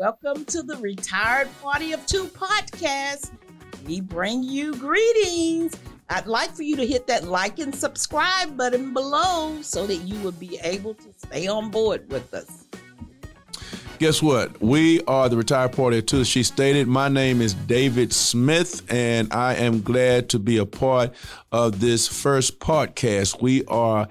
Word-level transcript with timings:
Welcome 0.00 0.46
to 0.46 0.62
the 0.62 0.78
Retired 0.78 1.50
Party 1.60 1.92
of 1.92 2.06
Two 2.06 2.24
podcast. 2.28 3.32
We 3.86 4.00
bring 4.00 4.42
you 4.42 4.74
greetings. 4.76 5.76
I'd 6.08 6.26
like 6.26 6.52
for 6.52 6.62
you 6.62 6.74
to 6.76 6.86
hit 6.86 7.06
that 7.08 7.24
like 7.24 7.58
and 7.58 7.74
subscribe 7.74 8.56
button 8.56 8.94
below 8.94 9.60
so 9.60 9.86
that 9.86 9.96
you 9.96 10.18
will 10.20 10.32
be 10.32 10.58
able 10.62 10.94
to 10.94 11.12
stay 11.18 11.48
on 11.48 11.70
board 11.70 12.10
with 12.10 12.32
us. 12.32 12.64
Guess 13.98 14.22
what? 14.22 14.58
We 14.62 15.02
are 15.04 15.28
the 15.28 15.36
Retired 15.36 15.72
Party 15.72 15.98
of 15.98 16.06
Two. 16.06 16.24
She 16.24 16.44
stated, 16.44 16.88
My 16.88 17.10
name 17.10 17.42
is 17.42 17.52
David 17.52 18.14
Smith, 18.14 18.90
and 18.90 19.30
I 19.30 19.56
am 19.56 19.82
glad 19.82 20.30
to 20.30 20.38
be 20.38 20.56
a 20.56 20.64
part 20.64 21.14
of 21.52 21.80
this 21.80 22.08
first 22.08 22.58
podcast. 22.58 23.42
We 23.42 23.66
are 23.66 24.08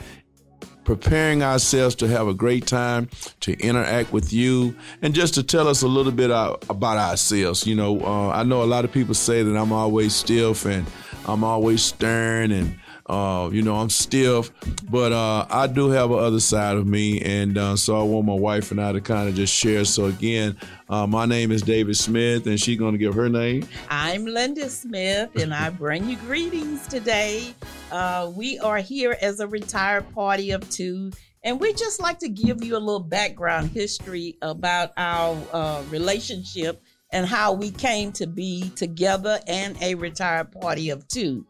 preparing 0.90 1.44
ourselves 1.44 1.94
to 1.94 2.08
have 2.08 2.28
a 2.28 2.34
great 2.34 2.66
time, 2.66 3.08
to 3.40 3.54
interact 3.60 4.12
with 4.12 4.34
you, 4.34 4.76
and 5.04 5.14
just 5.14 5.36
to 5.36 5.44
tell 5.44 5.68
us 5.68 5.84
a 5.84 5.88
little 5.88 6.12
bit 6.12 6.32
about 6.32 6.98
ourselves. 6.98 7.68
You 7.68 7.76
know, 7.76 8.02
uh, 8.02 8.30
I 8.30 8.42
know 8.42 8.64
a 8.64 8.66
lot 8.66 8.86
of 8.86 8.92
people 8.92 9.14
say 9.14 9.44
that 9.44 9.56
I'm 9.56 9.72
always 9.72 10.16
stiff 10.16 10.66
and 10.66 10.88
I'm 11.26 11.44
always 11.44 11.84
stern 11.84 12.52
and 12.52 12.80
uh, 13.06 13.52
you 13.52 13.62
know, 13.62 13.76
I'm 13.76 13.92
stiff, 13.92 14.52
but 14.90 15.12
uh, 15.12 15.46
I 15.50 15.68
do 15.68 15.90
have 15.90 16.10
a 16.10 16.16
other 16.16 16.40
side 16.40 16.78
of 16.78 16.86
me, 16.86 17.20
and 17.22 17.58
uh, 17.58 17.76
so 17.76 18.00
I 18.00 18.04
want 18.04 18.28
my 18.28 18.36
wife 18.36 18.70
and 18.70 18.80
I 18.80 18.92
to 18.92 19.02
kind 19.02 19.28
of 19.28 19.34
just 19.34 19.54
share. 19.54 19.84
So 19.86 20.06
again, 20.06 20.58
uh, 20.90 21.08
my 21.08 21.26
name 21.26 21.52
is 21.52 21.64
David 21.64 21.98
Smith, 21.98 22.46
and 22.46 22.60
she's 22.60 22.78
going 22.78 22.94
to 22.94 23.00
give 23.00 23.16
her 23.16 23.28
name. 23.28 23.68
I'm 23.90 24.26
Linda 24.26 24.70
Smith, 24.70 25.36
and 25.36 25.54
I 25.54 25.72
bring 25.72 26.08
you 26.08 26.18
greetings 26.18 26.88
today. 26.88 27.56
Uh, 27.92 28.32
we 28.36 28.60
are 28.60 28.78
here 28.78 29.18
as 29.22 29.40
a 29.40 29.48
retired 29.48 30.14
party 30.14 30.52
of 30.52 30.70
two. 30.70 31.12
And 31.44 31.60
we 31.60 31.74
just 31.74 32.02
like 32.02 32.20
to 32.20 32.30
give 32.30 32.64
you 32.64 32.76
a 32.76 32.80
little 32.80 33.00
background 33.00 33.70
history 33.70 34.38
about 34.42 34.92
our 34.98 35.38
uh, 35.54 35.84
relationship 35.90 36.82
and 37.12 37.26
how 37.26 37.54
we 37.54 37.72
came 37.72 38.12
to 38.14 38.28
be 38.28 38.70
together 38.76 39.40
and 39.48 39.76
a 39.82 39.96
retired 39.96 40.52
party 40.52 40.90
of 40.90 41.08
two. 41.08 41.46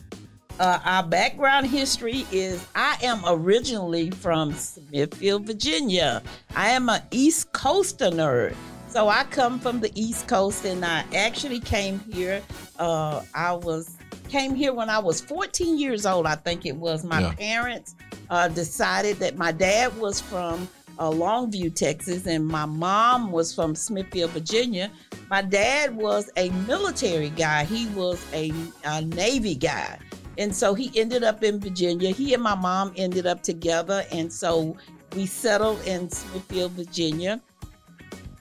Uh, 0.59 0.79
our 0.83 1.03
background 1.03 1.67
history 1.67 2.25
is 2.31 2.65
I 2.75 2.97
am 3.01 3.21
originally 3.25 4.11
from 4.11 4.53
Smithfield, 4.53 5.45
Virginia. 5.45 6.21
I 6.55 6.69
am 6.69 6.89
an 6.89 7.01
East 7.11 7.51
Coaster 7.53 8.09
nerd. 8.09 8.55
So 8.89 9.07
I 9.07 9.23
come 9.25 9.59
from 9.59 9.79
the 9.79 9.91
East 9.95 10.27
Coast 10.27 10.65
and 10.65 10.83
I 10.83 11.05
actually 11.15 11.59
came 11.59 11.99
here. 12.11 12.41
Uh, 12.77 13.21
I 13.33 13.53
was 13.53 13.98
came 14.29 14.55
here 14.55 14.73
when 14.73 14.89
I 14.89 14.99
was 14.99 15.19
14 15.21 15.77
years 15.77 16.05
old, 16.05 16.25
I 16.25 16.35
think 16.35 16.65
it 16.65 16.75
was. 16.75 17.03
My 17.03 17.21
yeah. 17.21 17.33
parents 17.33 17.95
uh, 18.29 18.47
decided 18.47 19.17
that 19.17 19.37
my 19.37 19.51
dad 19.51 19.97
was 19.97 20.21
from 20.21 20.67
uh, 20.99 21.09
Longview, 21.09 21.73
Texas, 21.73 22.27
and 22.27 22.47
my 22.47 22.65
mom 22.65 23.31
was 23.31 23.53
from 23.53 23.75
Smithfield, 23.75 24.31
Virginia. 24.31 24.91
My 25.29 25.41
dad 25.41 25.95
was 25.95 26.29
a 26.37 26.49
military 26.67 27.29
guy, 27.29 27.63
he 27.63 27.87
was 27.87 28.23
a, 28.33 28.51
a 28.83 29.01
Navy 29.01 29.55
guy. 29.55 29.99
And 30.37 30.55
so 30.55 30.73
he 30.73 30.91
ended 30.97 31.23
up 31.23 31.43
in 31.43 31.59
Virginia. 31.59 32.11
He 32.11 32.33
and 32.33 32.41
my 32.41 32.55
mom 32.55 32.93
ended 32.95 33.25
up 33.25 33.43
together. 33.43 34.05
And 34.09 34.31
so 34.31 34.77
we 35.13 35.25
settled 35.25 35.85
in 35.85 36.09
Smithfield, 36.09 36.71
Virginia 36.71 37.41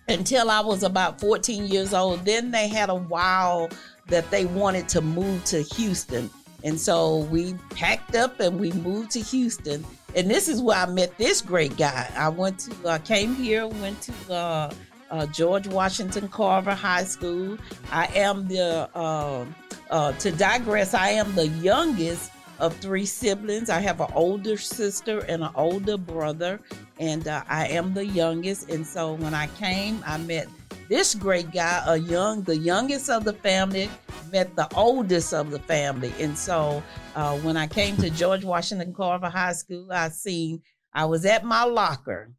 until 0.09 0.49
I 0.49 0.61
was 0.61 0.85
about 0.85 1.21
14 1.21 1.67
years 1.67 1.93
old. 1.93 2.25
Then 2.25 2.51
they 2.51 2.69
had 2.69 2.89
a 2.89 2.95
while 2.95 3.69
that 4.09 4.31
they 4.31 4.47
wanted 4.47 4.89
to 4.91 5.01
move 5.01 5.45
to 5.47 5.63
Houston. 5.63 6.31
And 6.65 6.79
so 6.79 7.19
we 7.31 7.55
packed 7.71 8.17
up 8.17 8.41
and 8.41 8.59
we 8.59 8.73
moved 8.73 9.13
to 9.13 9.21
Houston. 9.21 9.85
And 10.17 10.31
this 10.31 10.49
is 10.49 10.61
where 10.61 10.79
I 10.79 10.87
met 10.87 11.17
this 11.19 11.41
great 11.41 11.77
guy. 11.77 12.11
I 12.17 12.29
went 12.29 12.61
to, 12.61 12.89
uh, 12.89 12.99
came 12.99 13.35
here, 13.35 13.67
went 13.67 14.01
to 14.03 14.35
uh, 14.35 14.75
uh, 15.11 15.27
George 15.27 15.69
Washington 15.69 16.29
Carver 16.29 16.75
High 16.75 17.05
School. 17.05 17.59
I 17.93 18.07
am 18.15 18.49
the, 18.49 18.91
uh, 18.95 19.45
uh, 19.91 20.13
to 20.13 20.33
digress, 20.33 20.95
I 20.95 21.11
am 21.11 21.35
the 21.35 21.49
youngest 21.49 22.33
of 22.59 22.77
three 22.77 23.07
siblings. 23.07 23.71
I 23.71 23.81
have 23.81 24.01
an 24.01 24.09
older 24.15 24.57
sister 24.57 25.21
and 25.21 25.43
an 25.43 25.51
older 25.55 25.97
brother, 25.97 26.61
and 26.99 27.27
uh, 27.29 27.45
I 27.49 27.69
am 27.69 27.95
the 27.95 28.05
youngest. 28.05 28.71
And 28.71 28.87
so 28.87 29.15
when 29.15 29.35
I 29.35 29.47
came, 29.59 30.03
I 30.07 30.19
met 30.19 30.49
this 30.89 31.15
great 31.15 31.53
guy, 31.53 31.83
a 31.87 31.97
young, 31.97 32.43
the 32.43 32.57
youngest 32.57 33.11
of 33.11 33.25
the 33.25 33.33
family, 33.33 33.91
met 34.33 34.55
the 34.57 34.69
oldest 34.75 35.35
of 35.35 35.51
the 35.51 35.59
family. 35.59 36.13
And 36.19 36.37
so 36.37 36.83
uh, 37.15 37.37
when 37.39 37.57
I 37.57 37.67
came 37.67 37.97
to 37.99 38.11
George 38.11 38.45
Washington 38.45 38.95
Carver 38.95 39.29
High 39.29 39.53
School, 39.53 39.89
I 39.93 40.09
seen 40.09 40.63
I 40.93 41.05
was 41.05 41.25
at 41.27 41.45
my 41.45 41.65
locker, 41.65 42.31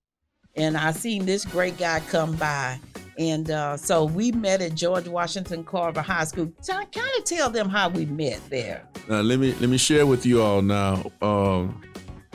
and 0.56 0.76
I 0.76 0.92
seen 0.92 1.26
this 1.26 1.46
great 1.46 1.78
guy 1.78 2.00
come 2.02 2.36
by, 2.36 2.80
and 3.18 3.50
uh, 3.52 3.78
so 3.78 4.06
we 4.06 4.32
met 4.32 4.62
at 4.62 4.74
George 4.74 5.08
Washington 5.08 5.64
Carver 5.64 6.02
High 6.02 6.24
School. 6.24 6.52
So 6.62 6.74
I 6.74 6.86
kind 6.86 7.10
of 7.18 7.24
tell 7.24 7.50
them 7.50 7.70
how 7.70 7.90
we 7.90 8.06
met 8.06 8.42
there. 8.50 8.84
Now 9.08 9.22
let 9.22 9.40
me 9.40 9.54
let 9.60 9.70
me 9.70 9.78
share 9.78 10.06
with 10.06 10.26
you 10.26 10.42
all 10.42 10.62
now. 10.62 11.12
Um, 11.22 11.82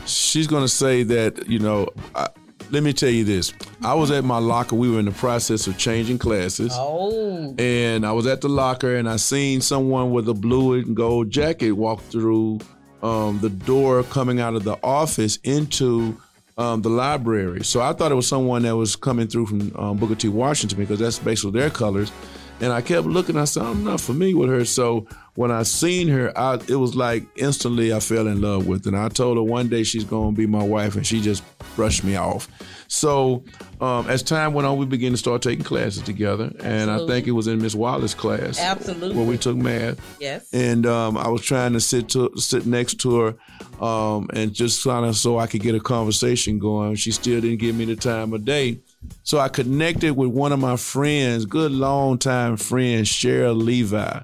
she's 0.06 0.46
going 0.46 0.62
to 0.62 0.68
say 0.68 1.02
that 1.02 1.48
you 1.48 1.58
know. 1.58 1.88
I, 2.14 2.28
let 2.74 2.82
me 2.82 2.92
tell 2.92 3.08
you 3.08 3.22
this. 3.22 3.54
I 3.82 3.94
was 3.94 4.10
at 4.10 4.24
my 4.24 4.38
locker. 4.38 4.74
We 4.74 4.90
were 4.90 4.98
in 4.98 5.04
the 5.04 5.12
process 5.12 5.68
of 5.68 5.78
changing 5.78 6.18
classes. 6.18 6.72
Oh. 6.74 7.54
And 7.56 8.04
I 8.04 8.10
was 8.10 8.26
at 8.26 8.40
the 8.40 8.48
locker 8.48 8.96
and 8.96 9.08
I 9.08 9.14
seen 9.14 9.60
someone 9.60 10.10
with 10.10 10.28
a 10.28 10.34
blue 10.34 10.74
and 10.74 10.96
gold 10.96 11.30
jacket 11.30 11.70
walk 11.70 12.00
through 12.00 12.58
um, 13.00 13.38
the 13.40 13.50
door 13.50 14.02
coming 14.02 14.40
out 14.40 14.54
of 14.54 14.64
the 14.64 14.76
office 14.82 15.38
into 15.44 16.20
um, 16.58 16.82
the 16.82 16.88
library. 16.88 17.62
So 17.62 17.80
I 17.80 17.92
thought 17.92 18.10
it 18.10 18.16
was 18.16 18.26
someone 18.26 18.62
that 18.62 18.74
was 18.74 18.96
coming 18.96 19.28
through 19.28 19.46
from 19.46 19.76
um, 19.76 19.96
Booker 19.96 20.16
T. 20.16 20.28
Washington 20.28 20.76
because 20.76 20.98
that's 20.98 21.20
basically 21.20 21.60
their 21.60 21.70
colors. 21.70 22.10
And 22.64 22.72
I 22.72 22.80
kept 22.80 23.06
looking. 23.06 23.36
I 23.36 23.44
said, 23.44 23.62
I'm 23.62 23.84
not 23.84 24.00
familiar 24.00 24.38
with 24.38 24.48
her. 24.48 24.64
So 24.64 25.06
when 25.34 25.50
I 25.50 25.64
seen 25.64 26.08
her, 26.08 26.32
I, 26.36 26.54
it 26.66 26.76
was 26.76 26.96
like 26.96 27.26
instantly 27.36 27.92
I 27.92 28.00
fell 28.00 28.26
in 28.26 28.40
love 28.40 28.66
with 28.66 28.86
her. 28.86 28.90
And 28.90 28.98
I 28.98 29.10
told 29.10 29.36
her 29.36 29.42
one 29.42 29.68
day 29.68 29.82
she's 29.82 30.04
going 30.04 30.34
to 30.34 30.36
be 30.36 30.46
my 30.46 30.62
wife, 30.62 30.96
and 30.96 31.06
she 31.06 31.20
just 31.20 31.44
brushed 31.76 32.04
me 32.04 32.16
off. 32.16 32.48
So 32.88 33.44
um, 33.82 34.08
as 34.08 34.22
time 34.22 34.54
went 34.54 34.66
on, 34.66 34.78
we 34.78 34.86
began 34.86 35.10
to 35.12 35.18
start 35.18 35.42
taking 35.42 35.64
classes 35.64 36.02
together, 36.02 36.44
and 36.60 36.90
Absolutely. 36.90 37.04
I 37.04 37.16
think 37.16 37.26
it 37.26 37.32
was 37.32 37.48
in 37.48 37.60
Miss 37.60 37.74
Wallace's 37.74 38.14
class, 38.14 38.60
Absolutely, 38.60 39.16
where 39.16 39.26
we 39.26 39.36
took 39.36 39.56
math. 39.56 39.98
Yes, 40.20 40.52
and 40.52 40.86
um, 40.86 41.16
I 41.16 41.28
was 41.28 41.42
trying 41.42 41.72
to 41.72 41.80
sit 41.80 42.08
to 42.10 42.30
sit 42.36 42.66
next 42.66 43.00
to 43.00 43.20
her, 43.20 43.84
um, 43.84 44.28
and 44.32 44.52
just 44.52 44.84
kind 44.84 45.04
of 45.04 45.16
so 45.16 45.38
I 45.38 45.46
could 45.46 45.62
get 45.62 45.74
a 45.74 45.80
conversation 45.80 46.58
going. 46.58 46.94
She 46.94 47.10
still 47.10 47.40
didn't 47.40 47.58
give 47.58 47.74
me 47.74 47.84
the 47.84 47.96
time 47.96 48.32
of 48.32 48.44
day, 48.44 48.80
so 49.22 49.38
I 49.38 49.48
connected 49.48 50.14
with 50.14 50.28
one 50.28 50.52
of 50.52 50.58
my 50.58 50.76
friends, 50.76 51.44
good 51.44 51.72
long 51.72 52.18
time 52.18 52.56
friend, 52.56 53.04
Cheryl 53.06 53.56
Levi. 53.56 54.20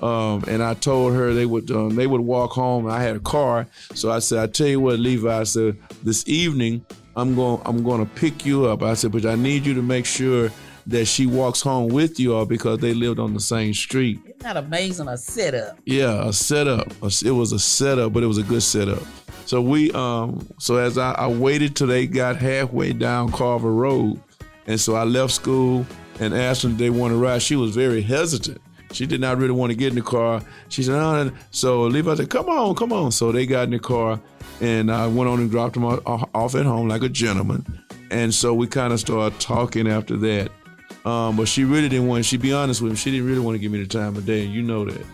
Um, 0.00 0.44
and 0.48 0.62
I 0.62 0.74
told 0.74 1.14
her 1.14 1.32
they 1.32 1.46
would 1.46 1.70
um, 1.70 1.94
they 1.94 2.06
would 2.06 2.20
walk 2.20 2.52
home. 2.52 2.86
I 2.86 3.00
had 3.00 3.16
a 3.16 3.20
car, 3.20 3.66
so 3.94 4.10
I 4.10 4.18
said, 4.18 4.38
"I 4.38 4.46
tell 4.46 4.66
you 4.66 4.80
what, 4.80 4.98
Levi," 4.98 5.40
I 5.40 5.44
said, 5.44 5.78
"This 6.02 6.28
evening 6.28 6.84
I'm 7.16 7.34
going 7.34 7.62
I'm 7.64 7.82
going 7.82 8.04
to 8.04 8.12
pick 8.14 8.44
you 8.44 8.66
up." 8.66 8.82
I 8.82 8.94
said, 8.94 9.12
"But 9.12 9.24
I 9.24 9.34
need 9.36 9.64
you 9.64 9.74
to 9.74 9.82
make 9.82 10.04
sure 10.04 10.50
that 10.86 11.06
she 11.06 11.26
walks 11.26 11.62
home 11.62 11.88
with 11.88 12.20
you 12.20 12.34
all 12.34 12.44
because 12.44 12.80
they 12.80 12.92
lived 12.92 13.18
on 13.18 13.34
the 13.34 13.40
same 13.40 13.72
street." 13.72 14.18
Isn't 14.24 14.40
that 14.40 14.56
amazing? 14.56 15.08
A 15.08 15.16
setup. 15.16 15.78
Yeah, 15.86 16.28
a 16.28 16.32
setup. 16.32 16.92
It 17.24 17.30
was 17.30 17.52
a 17.52 17.58
setup, 17.58 18.12
but 18.12 18.22
it 18.22 18.26
was 18.26 18.38
a 18.38 18.42
good 18.42 18.62
setup. 18.62 19.02
So 19.46 19.60
we 19.60 19.92
um 19.92 20.46
so 20.58 20.76
as 20.76 20.98
I, 20.98 21.12
I 21.12 21.26
waited 21.26 21.76
till 21.76 21.86
they 21.86 22.06
got 22.06 22.36
halfway 22.36 22.92
down 22.92 23.30
Carver 23.32 23.72
Road, 23.72 24.20
and 24.66 24.80
so 24.80 24.94
I 24.94 25.04
left 25.04 25.32
school 25.32 25.86
and 26.20 26.34
asked 26.34 26.62
them 26.62 26.72
if 26.72 26.78
they 26.78 26.90
want 26.90 27.12
to 27.12 27.16
ride. 27.16 27.42
She 27.42 27.56
was 27.56 27.74
very 27.74 28.00
hesitant. 28.00 28.60
She 28.92 29.06
did 29.06 29.20
not 29.20 29.38
really 29.38 29.52
want 29.52 29.70
to 29.70 29.76
get 29.76 29.88
in 29.88 29.96
the 29.96 30.02
car. 30.02 30.40
She 30.68 30.82
said, 30.82 30.94
oh. 30.94 31.32
so 31.50 31.82
Levi 31.82 32.14
said, 32.14 32.30
come 32.30 32.48
on, 32.48 32.76
come 32.76 32.92
on. 32.92 33.10
So 33.10 33.32
they 33.32 33.44
got 33.44 33.64
in 33.64 33.70
the 33.70 33.80
car 33.80 34.20
and 34.60 34.90
I 34.90 35.08
went 35.08 35.28
on 35.28 35.40
and 35.40 35.50
dropped 35.50 35.74
them 35.74 35.84
off 35.84 36.54
at 36.54 36.64
home 36.64 36.88
like 36.88 37.02
a 37.02 37.08
gentleman. 37.08 37.64
And 38.10 38.32
so 38.32 38.54
we 38.54 38.68
kind 38.68 38.92
of 38.92 39.00
started 39.00 39.40
talking 39.40 39.88
after 39.88 40.16
that. 40.18 40.52
Um, 41.04 41.36
but 41.36 41.48
she 41.48 41.64
really 41.64 41.88
didn't 41.88 42.06
want, 42.06 42.24
she'd 42.24 42.40
be 42.40 42.52
honest 42.52 42.80
with 42.80 42.92
me, 42.92 42.96
she 42.96 43.10
didn't 43.10 43.26
really 43.26 43.40
want 43.40 43.56
to 43.56 43.58
give 43.58 43.72
me 43.72 43.82
the 43.82 43.88
time 43.88 44.16
of 44.16 44.24
day. 44.24 44.44
And 44.44 44.54
you 44.54 44.62
know 44.62 44.84
that. 44.84 45.04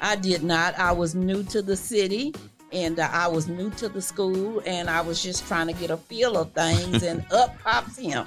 I 0.00 0.16
did 0.16 0.42
not. 0.42 0.76
I 0.78 0.92
was 0.92 1.14
new 1.14 1.42
to 1.44 1.62
the 1.62 1.76
city 1.76 2.34
and 2.72 2.98
uh, 2.98 3.08
I 3.12 3.28
was 3.28 3.48
new 3.48 3.70
to 3.70 3.88
the 3.88 4.02
school 4.02 4.62
and 4.66 4.90
I 4.90 5.00
was 5.00 5.22
just 5.22 5.46
trying 5.46 5.66
to 5.68 5.72
get 5.72 5.90
a 5.90 5.96
feel 5.96 6.36
of 6.36 6.52
things 6.52 7.02
and 7.02 7.24
up 7.32 7.58
pops 7.62 7.96
him. 7.96 8.26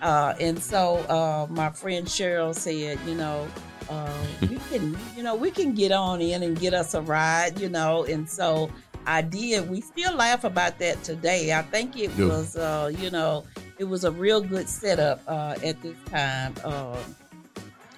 Uh, 0.00 0.34
and 0.40 0.62
so 0.62 0.98
uh, 1.08 1.46
my 1.50 1.70
friend 1.70 2.06
Cheryl 2.06 2.54
said, 2.54 2.98
you 3.06 3.14
know, 3.14 3.48
uh, 3.88 4.26
we 4.42 4.56
can, 4.70 4.96
you 5.16 5.22
know, 5.22 5.34
we 5.34 5.50
can 5.50 5.74
get 5.74 5.92
on 5.92 6.20
in 6.20 6.42
and 6.42 6.58
get 6.58 6.74
us 6.74 6.94
a 6.94 7.00
ride, 7.00 7.58
you 7.58 7.68
know. 7.68 8.04
And 8.04 8.28
so 8.28 8.70
I 9.06 9.22
did. 9.22 9.68
We 9.68 9.80
still 9.80 10.14
laugh 10.14 10.44
about 10.44 10.78
that 10.78 11.02
today. 11.02 11.52
I 11.52 11.62
think 11.62 11.96
it 11.96 12.10
yeah. 12.16 12.26
was, 12.26 12.56
uh, 12.56 12.92
you 12.96 13.10
know, 13.10 13.44
it 13.78 13.84
was 13.84 14.04
a 14.04 14.12
real 14.12 14.40
good 14.40 14.68
setup 14.68 15.22
uh, 15.26 15.56
at 15.64 15.80
this 15.82 15.96
time. 16.06 16.54
Um, 16.64 16.98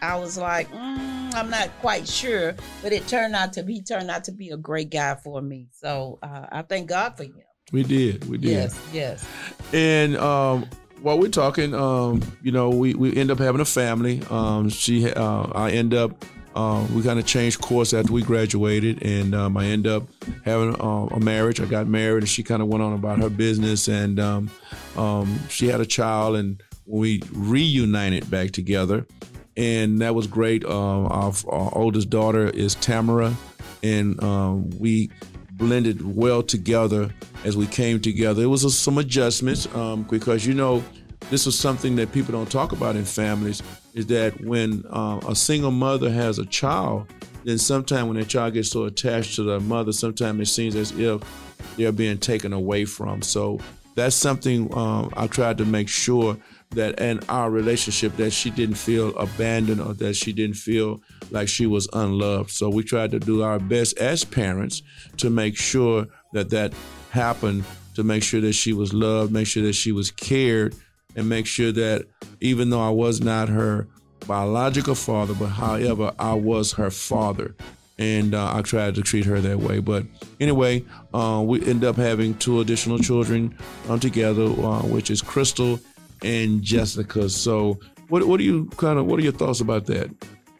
I 0.03 0.17
was 0.17 0.37
like, 0.37 0.69
mm, 0.73 1.33
I'm 1.35 1.49
not 1.49 1.71
quite 1.81 2.09
sure, 2.09 2.57
but 2.83 2.93
it 2.93 3.07
turned 3.07 3.37
out 3.37 3.53
to 3.55 3.63
be 3.63 3.81
turned 3.81 4.11
out 4.11 4.25
to 4.25 4.33
be 4.33 4.51
a 4.51 4.57
great 4.57 4.91
guy 4.91 5.15
for 5.15 5.41
me. 5.41 5.69
So 5.71 6.19
uh, 6.23 6.47
I 6.51 6.63
thank 6.63 6.89
God 6.89 7.17
for 7.17 7.23
him. 7.23 7.43
We 7.73 7.85
did. 7.85 8.29
We 8.29 8.37
did. 8.37 8.51
Yes. 8.51 8.89
Yes. 8.93 9.29
And 9.73 10.17
um, 10.17 10.69
while 11.01 11.21
we're 11.21 11.29
talking, 11.29 11.73
um, 11.73 12.21
you 12.43 12.51
know, 12.51 12.69
we, 12.69 12.95
we 12.95 13.17
end 13.17 13.31
up 13.31 13.39
having 13.39 13.61
a 13.61 13.65
family. 13.65 14.23
Um, 14.29 14.69
she, 14.69 15.09
uh, 15.09 15.47
I 15.55 15.71
end 15.71 15.95
up, 15.95 16.25
uh, 16.57 16.85
we 16.93 17.03
kind 17.03 17.21
of 17.21 17.25
changed 17.25 17.61
course 17.61 17.95
after 17.95 18.13
we 18.13 18.23
graduated, 18.23 19.03
and 19.03 19.35
um, 19.35 19.57
I 19.57 19.67
end 19.67 19.87
up 19.87 20.03
having 20.45 20.75
uh, 20.81 21.07
a 21.13 21.21
marriage. 21.21 21.61
I 21.61 21.65
got 21.65 21.87
married, 21.87 22.25
and 22.25 22.29
she 22.29 22.43
kind 22.43 22.61
of 22.61 22.69
went 22.69 22.83
on 22.83 22.93
about 22.93 23.21
her 23.21 23.31
business, 23.31 23.89
and 23.89 24.19
um, 24.21 24.51
um, 24.97 25.39
she 25.49 25.69
had 25.69 25.81
a 25.81 25.87
child, 25.87 26.37
and 26.37 26.63
when 26.85 27.01
we 27.01 27.23
reunited 27.33 28.29
back 28.29 28.51
together, 28.51 29.07
and 29.57 30.01
that 30.01 30.15
was 30.15 30.27
great. 30.27 30.65
Um, 30.65 31.07
our, 31.07 31.33
our, 31.49 31.71
oldest 31.77 32.11
daughter 32.11 32.49
is 32.49 32.75
Tamara, 32.77 33.35
and 33.83 34.23
um, 34.23 34.71
we 34.79 35.11
blended 35.53 36.17
well 36.17 36.43
together 36.43 37.11
as 37.45 37.57
we 37.57 37.67
came 37.67 38.01
together. 38.01 38.43
It 38.43 38.47
was 38.47 38.65
a, 38.65 38.71
some 38.71 38.99
adjustments 38.99 39.73
um, 39.75 40.03
because 40.05 40.47
you 40.47 40.55
know 40.55 40.83
this 41.31 41.47
is 41.47 41.59
something 41.59 41.97
that 41.97 42.13
people 42.13 42.33
don't 42.33 42.51
talk 42.51 42.73
about 42.73 42.97
in 42.97 43.05
families 43.05 43.63
is 43.95 44.07
that 44.07 44.41
when 44.41 44.85
uh, 44.91 45.21
a 45.29 45.35
single 45.35 45.71
mother 45.71 46.11
has 46.11 46.39
a 46.39 46.47
child, 46.47 47.07
then 47.45 47.59
sometimes 47.59 48.09
when 48.09 48.17
that 48.17 48.29
child 48.29 48.55
gets 48.55 48.71
so 48.71 48.85
attached 48.85 49.37
to 49.37 49.43
the 49.43 49.61
mother, 49.61 49.93
sometimes 49.93 50.41
it 50.41 50.53
seems 50.53 50.75
as 50.75 50.93
if 50.93 51.23
they're 51.77 51.93
being 51.93 52.19
taken 52.19 52.53
away 52.53 52.85
from. 52.85 53.23
So 53.23 53.61
that's 53.95 54.17
something 54.17 54.73
um, 54.77 55.13
I 55.17 55.27
tried 55.27 55.59
to 55.59 55.65
make 55.65 55.89
sure 55.89 56.37
that 56.75 56.99
in 57.01 57.21
our 57.29 57.51
relationship 57.51 58.17
that 58.17 58.31
she 58.31 58.51
didn't 58.51 58.77
feel 58.77 59.17
abandoned 59.17 59.81
or 59.81 59.95
that 59.95 60.15
she 60.15 60.33
didn't 60.33 60.57
feel 60.57 61.01
like 61.31 61.49
she 61.49 61.67
was 61.67 61.89
unloved. 61.93 62.51
So 62.51 62.69
we 62.71 62.83
tried 62.83 63.11
to 63.13 63.19
do 63.19 63.43
our 63.43 63.59
best 63.59 63.99
as 63.99 64.25
parents 64.25 64.83
to 65.19 65.31
make 65.31 65.57
sure 65.57 66.07
that 66.33 66.51
that 66.51 66.73
happened, 67.11 67.65
to 67.95 68.03
make 68.03 68.23
sure 68.23 68.41
that 68.41 68.55
she 68.55 68.73
was 68.73 68.93
loved, 68.93 69.33
make 69.33 69.47
sure 69.47 69.63
that 69.65 69.75
she 69.75 69.93
was 69.93 70.11
cared, 70.11 70.75
and 71.15 71.29
make 71.29 71.47
sure 71.47 71.73
that 71.73 72.07
even 72.41 72.71
though 72.71 72.81
I 72.81 72.91
was 72.91 73.21
not 73.21 73.49
her 73.49 73.87
biological 74.27 74.95
father, 74.95 75.35
but 75.35 75.49
however, 75.49 76.13
I 76.19 76.35
was 76.35 76.73
her 76.73 76.91
father. 76.91 77.55
And 77.99 78.35
uh, 78.35 78.57
I 78.57 78.63
tried 78.63 78.95
to 78.97 79.03
treat 79.03 79.27
her 79.27 79.39
that 79.41 79.59
way. 79.59 79.79
But 79.79 80.07
anyway, 80.41 80.85
uh, 81.13 81.43
we 81.45 81.65
end 81.65 81.85
up 81.85 81.97
having 81.97 82.35
two 82.35 82.61
additional 82.61 82.99
children 82.99 83.57
um, 83.89 84.01
together, 84.01 84.45
uh, 84.45 84.83
which 84.83 85.11
is 85.11 85.21
Crystal 85.21 85.79
and 86.23 86.63
Jessica. 86.63 87.29
So, 87.29 87.79
what 88.09 88.27
what 88.27 88.39
do 88.39 88.45
you 88.45 88.67
kind 88.77 88.99
of 88.99 89.07
what 89.07 89.19
are 89.19 89.23
your 89.23 89.33
thoughts 89.33 89.61
about 89.61 89.87
that 89.87 90.11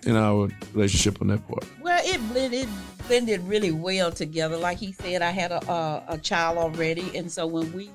in 0.05 0.17
our 0.17 0.49
relationship 0.73 1.21
on 1.21 1.29
that 1.29 1.47
part? 1.47 1.65
Well, 1.81 2.01
it 2.05 2.19
blended 2.33 2.69
blended 3.07 3.41
really 3.43 3.73
well 3.73 4.11
together. 4.11 4.57
Like 4.57 4.79
he 4.79 4.93
said, 4.93 5.23
I 5.23 5.31
had 5.31 5.53
a 5.53 5.71
a, 5.71 6.05
a 6.09 6.19
child 6.19 6.59
already, 6.59 7.17
and 7.17 7.31
so 7.31 7.47
when 7.47 7.73
we 7.73 7.91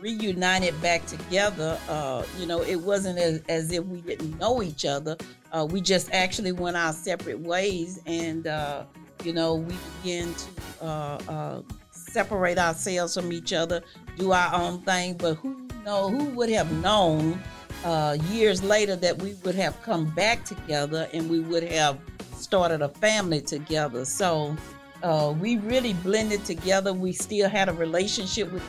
reunited 0.00 0.80
back 0.80 1.04
together, 1.06 1.78
uh, 1.88 2.24
you 2.38 2.46
know, 2.46 2.62
it 2.62 2.76
wasn't 2.76 3.18
as, 3.18 3.42
as 3.48 3.70
if 3.70 3.84
we 3.84 4.00
didn't 4.00 4.38
know 4.38 4.62
each 4.62 4.84
other. 4.84 5.16
Uh, 5.52 5.66
we 5.68 5.80
just 5.80 6.10
actually 6.12 6.52
went 6.52 6.76
our 6.76 6.92
separate 6.92 7.38
ways, 7.40 8.00
and 8.06 8.46
uh, 8.46 8.84
you 9.24 9.32
know, 9.32 9.56
we 9.56 9.74
began 10.02 10.32
to 10.34 10.84
uh, 10.84 11.18
uh, 11.28 11.62
separate 11.90 12.58
ourselves 12.58 13.14
from 13.14 13.32
each 13.32 13.52
other, 13.52 13.82
do 14.20 14.32
our 14.32 14.54
own 14.54 14.80
thing. 14.82 15.14
But 15.14 15.34
who 15.34 15.56
know 15.84 16.10
who 16.10 16.24
would 16.36 16.50
have 16.50 16.70
known 16.82 17.40
uh, 17.84 18.16
years 18.30 18.62
later 18.62 18.96
that 18.96 19.18
we 19.22 19.34
would 19.44 19.54
have 19.54 19.80
come 19.82 20.06
back 20.14 20.44
together 20.44 21.08
and 21.12 21.30
we 21.30 21.40
would 21.40 21.62
have 21.64 21.98
started 22.36 22.82
a 22.82 22.88
family 22.88 23.40
together. 23.40 24.04
So 24.04 24.56
uh, 25.02 25.34
we 25.38 25.56
really 25.58 25.94
blended 25.94 26.44
together. 26.44 26.92
We 26.92 27.12
still 27.12 27.48
had 27.48 27.68
a 27.68 27.72
relationship 27.72 28.52
with 28.52 28.62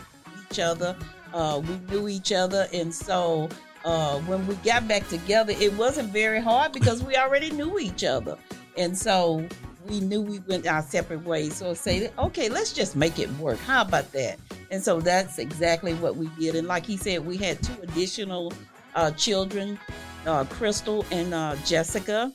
each 0.49 0.59
other. 0.59 0.95
Uh, 1.33 1.61
we 1.65 1.75
knew 1.89 2.09
each 2.09 2.33
other, 2.33 2.67
and 2.73 2.93
so 2.93 3.47
uh, 3.85 4.19
when 4.21 4.45
we 4.47 4.55
got 4.55 4.85
back 4.85 5.07
together, 5.07 5.53
it 5.57 5.71
wasn't 5.77 6.09
very 6.09 6.41
hard 6.41 6.73
because 6.73 7.01
we 7.01 7.15
already 7.15 7.49
knew 7.51 7.79
each 7.79 8.03
other, 8.03 8.37
and 8.75 8.97
so 8.97 9.47
we 9.87 10.01
knew 10.01 10.21
we 10.21 10.39
went 10.39 10.67
our 10.67 10.81
separate 10.81 11.23
ways. 11.23 11.55
So 11.55 11.73
say, 11.73 12.11
okay, 12.19 12.49
let's 12.49 12.73
just 12.73 12.97
make 12.97 13.17
it 13.17 13.29
work. 13.39 13.57
How 13.59 13.81
about 13.81 14.11
that? 14.11 14.39
And 14.71 14.81
so 14.81 15.01
that's 15.01 15.37
exactly 15.37 15.93
what 15.95 16.15
we 16.15 16.27
did. 16.39 16.55
And 16.55 16.67
like 16.67 16.85
he 16.85 16.95
said, 16.95 17.25
we 17.25 17.37
had 17.37 17.61
two 17.61 17.75
additional 17.83 18.53
uh, 18.95 19.11
children, 19.11 19.77
uh, 20.25 20.45
Crystal 20.45 21.05
and 21.11 21.33
uh, 21.33 21.57
Jessica. 21.65 22.31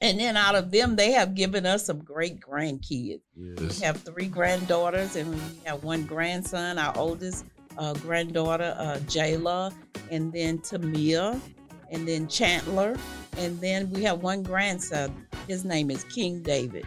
And 0.00 0.18
then 0.18 0.36
out 0.36 0.54
of 0.54 0.70
them, 0.70 0.96
they 0.96 1.12
have 1.12 1.34
given 1.34 1.64
us 1.66 1.84
some 1.86 2.00
great 2.00 2.40
grandkids. 2.40 3.20
Yes. 3.36 3.78
We 3.78 3.84
have 3.84 3.98
three 3.98 4.26
granddaughters 4.26 5.14
and 5.14 5.30
we 5.30 5.40
have 5.64 5.84
one 5.84 6.04
grandson, 6.04 6.78
our 6.78 6.96
oldest 6.96 7.44
uh, 7.78 7.92
granddaughter, 7.94 8.74
uh, 8.78 8.96
Jayla, 9.06 9.72
and 10.10 10.32
then 10.32 10.58
Tamia, 10.58 11.40
and 11.90 12.08
then 12.08 12.26
Chandler. 12.28 12.96
And 13.36 13.60
then 13.60 13.90
we 13.90 14.02
have 14.02 14.22
one 14.22 14.42
grandson. 14.42 15.26
His 15.46 15.64
name 15.64 15.90
is 15.90 16.02
King 16.04 16.42
David. 16.42 16.86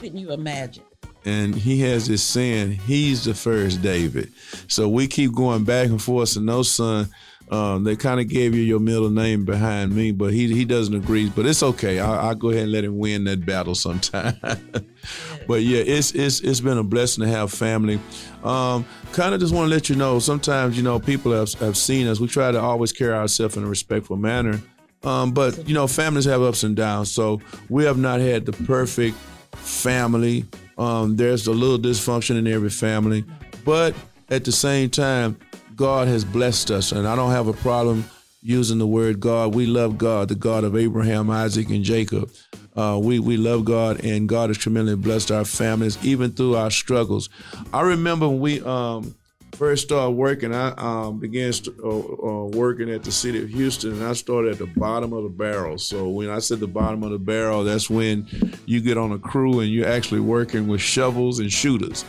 Couldn't 0.00 0.18
you 0.18 0.32
imagine? 0.32 0.84
And 1.24 1.54
he 1.54 1.80
has 1.80 2.08
this 2.08 2.22
saying, 2.22 2.72
he's 2.72 3.24
the 3.24 3.34
first 3.34 3.82
David. 3.82 4.32
So 4.68 4.88
we 4.88 5.06
keep 5.06 5.34
going 5.34 5.64
back 5.64 5.88
and 5.88 6.00
forth, 6.00 6.36
and 6.36 6.46
no 6.46 6.62
son. 6.62 7.08
Um, 7.50 7.82
they 7.82 7.96
kind 7.96 8.20
of 8.20 8.28
gave 8.28 8.54
you 8.54 8.62
your 8.62 8.78
middle 8.78 9.10
name 9.10 9.44
behind 9.44 9.94
me, 9.94 10.12
but 10.12 10.32
he 10.32 10.54
he 10.54 10.64
doesn't 10.64 10.94
agree. 10.94 11.28
But 11.28 11.46
it's 11.46 11.64
okay. 11.64 11.98
I'll, 11.98 12.28
I'll 12.28 12.34
go 12.34 12.50
ahead 12.50 12.64
and 12.64 12.72
let 12.72 12.84
him 12.84 12.96
win 12.96 13.24
that 13.24 13.44
battle 13.44 13.74
sometime. 13.74 14.36
but 15.48 15.62
yeah, 15.62 15.82
it's 15.84 16.12
it's 16.12 16.40
it's 16.40 16.60
been 16.60 16.78
a 16.78 16.84
blessing 16.84 17.24
to 17.24 17.30
have 17.30 17.50
family. 17.52 17.98
Um, 18.44 18.86
kind 19.12 19.34
of 19.34 19.40
just 19.40 19.52
want 19.52 19.68
to 19.68 19.74
let 19.74 19.88
you 19.88 19.96
know. 19.96 20.20
Sometimes 20.20 20.76
you 20.76 20.84
know 20.84 21.00
people 21.00 21.32
have 21.32 21.52
have 21.54 21.76
seen 21.76 22.06
us. 22.06 22.20
We 22.20 22.28
try 22.28 22.52
to 22.52 22.60
always 22.60 22.92
carry 22.92 23.14
ourselves 23.14 23.56
in 23.56 23.64
a 23.64 23.68
respectful 23.68 24.16
manner. 24.16 24.60
Um, 25.02 25.32
but 25.32 25.66
you 25.68 25.74
know, 25.74 25.88
families 25.88 26.26
have 26.26 26.42
ups 26.42 26.62
and 26.62 26.76
downs. 26.76 27.10
So 27.10 27.40
we 27.68 27.84
have 27.84 27.98
not 27.98 28.20
had 28.20 28.46
the 28.46 28.52
perfect 28.52 29.16
family 29.56 30.44
um, 30.80 31.16
there's 31.16 31.46
a 31.46 31.52
little 31.52 31.78
dysfunction 31.78 32.38
in 32.38 32.46
every 32.46 32.70
family, 32.70 33.24
but 33.64 33.94
at 34.30 34.44
the 34.44 34.52
same 34.52 34.88
time, 34.88 35.36
God 35.76 36.08
has 36.08 36.24
blessed 36.24 36.70
us, 36.70 36.92
and 36.92 37.06
I 37.06 37.14
don't 37.14 37.32
have 37.32 37.48
a 37.48 37.52
problem 37.52 38.04
using 38.42 38.78
the 38.78 38.86
word 38.86 39.20
God. 39.20 39.54
We 39.54 39.66
love 39.66 39.98
God, 39.98 40.28
the 40.28 40.34
God 40.34 40.64
of 40.64 40.74
Abraham, 40.74 41.28
Isaac, 41.28 41.68
and 41.68 41.84
Jacob. 41.84 42.30
Uh, 42.74 42.98
we 43.02 43.18
we 43.18 43.36
love 43.36 43.66
God, 43.66 44.04
and 44.04 44.28
God 44.28 44.48
has 44.48 44.56
tremendously 44.56 45.02
blessed 45.02 45.30
our 45.30 45.44
families, 45.44 46.02
even 46.02 46.32
through 46.32 46.56
our 46.56 46.70
struggles. 46.70 47.28
I 47.74 47.82
remember 47.82 48.28
when 48.28 48.40
we 48.40 48.62
um, 48.62 49.14
first 49.60 49.82
started 49.82 50.12
working, 50.12 50.54
I 50.54 50.70
um, 50.78 51.18
began 51.18 51.52
st- 51.52 51.78
uh, 51.84 51.88
uh, 51.88 52.46
working 52.46 52.88
at 52.88 53.02
the 53.02 53.12
city 53.12 53.42
of 53.42 53.50
Houston, 53.50 53.92
and 53.92 54.02
I 54.02 54.14
started 54.14 54.52
at 54.52 54.58
the 54.58 54.66
bottom 54.80 55.12
of 55.12 55.22
the 55.22 55.28
barrel. 55.28 55.76
So 55.76 56.08
when 56.08 56.30
I 56.30 56.38
said 56.38 56.60
the 56.60 56.66
bottom 56.66 57.02
of 57.02 57.10
the 57.10 57.18
barrel, 57.18 57.62
that's 57.62 57.90
when 57.90 58.26
you 58.64 58.80
get 58.80 58.96
on 58.96 59.12
a 59.12 59.18
crew 59.18 59.60
and 59.60 59.70
you're 59.70 59.86
actually 59.86 60.20
working 60.20 60.66
with 60.66 60.80
shovels 60.80 61.40
and 61.40 61.52
shooters. 61.52 62.06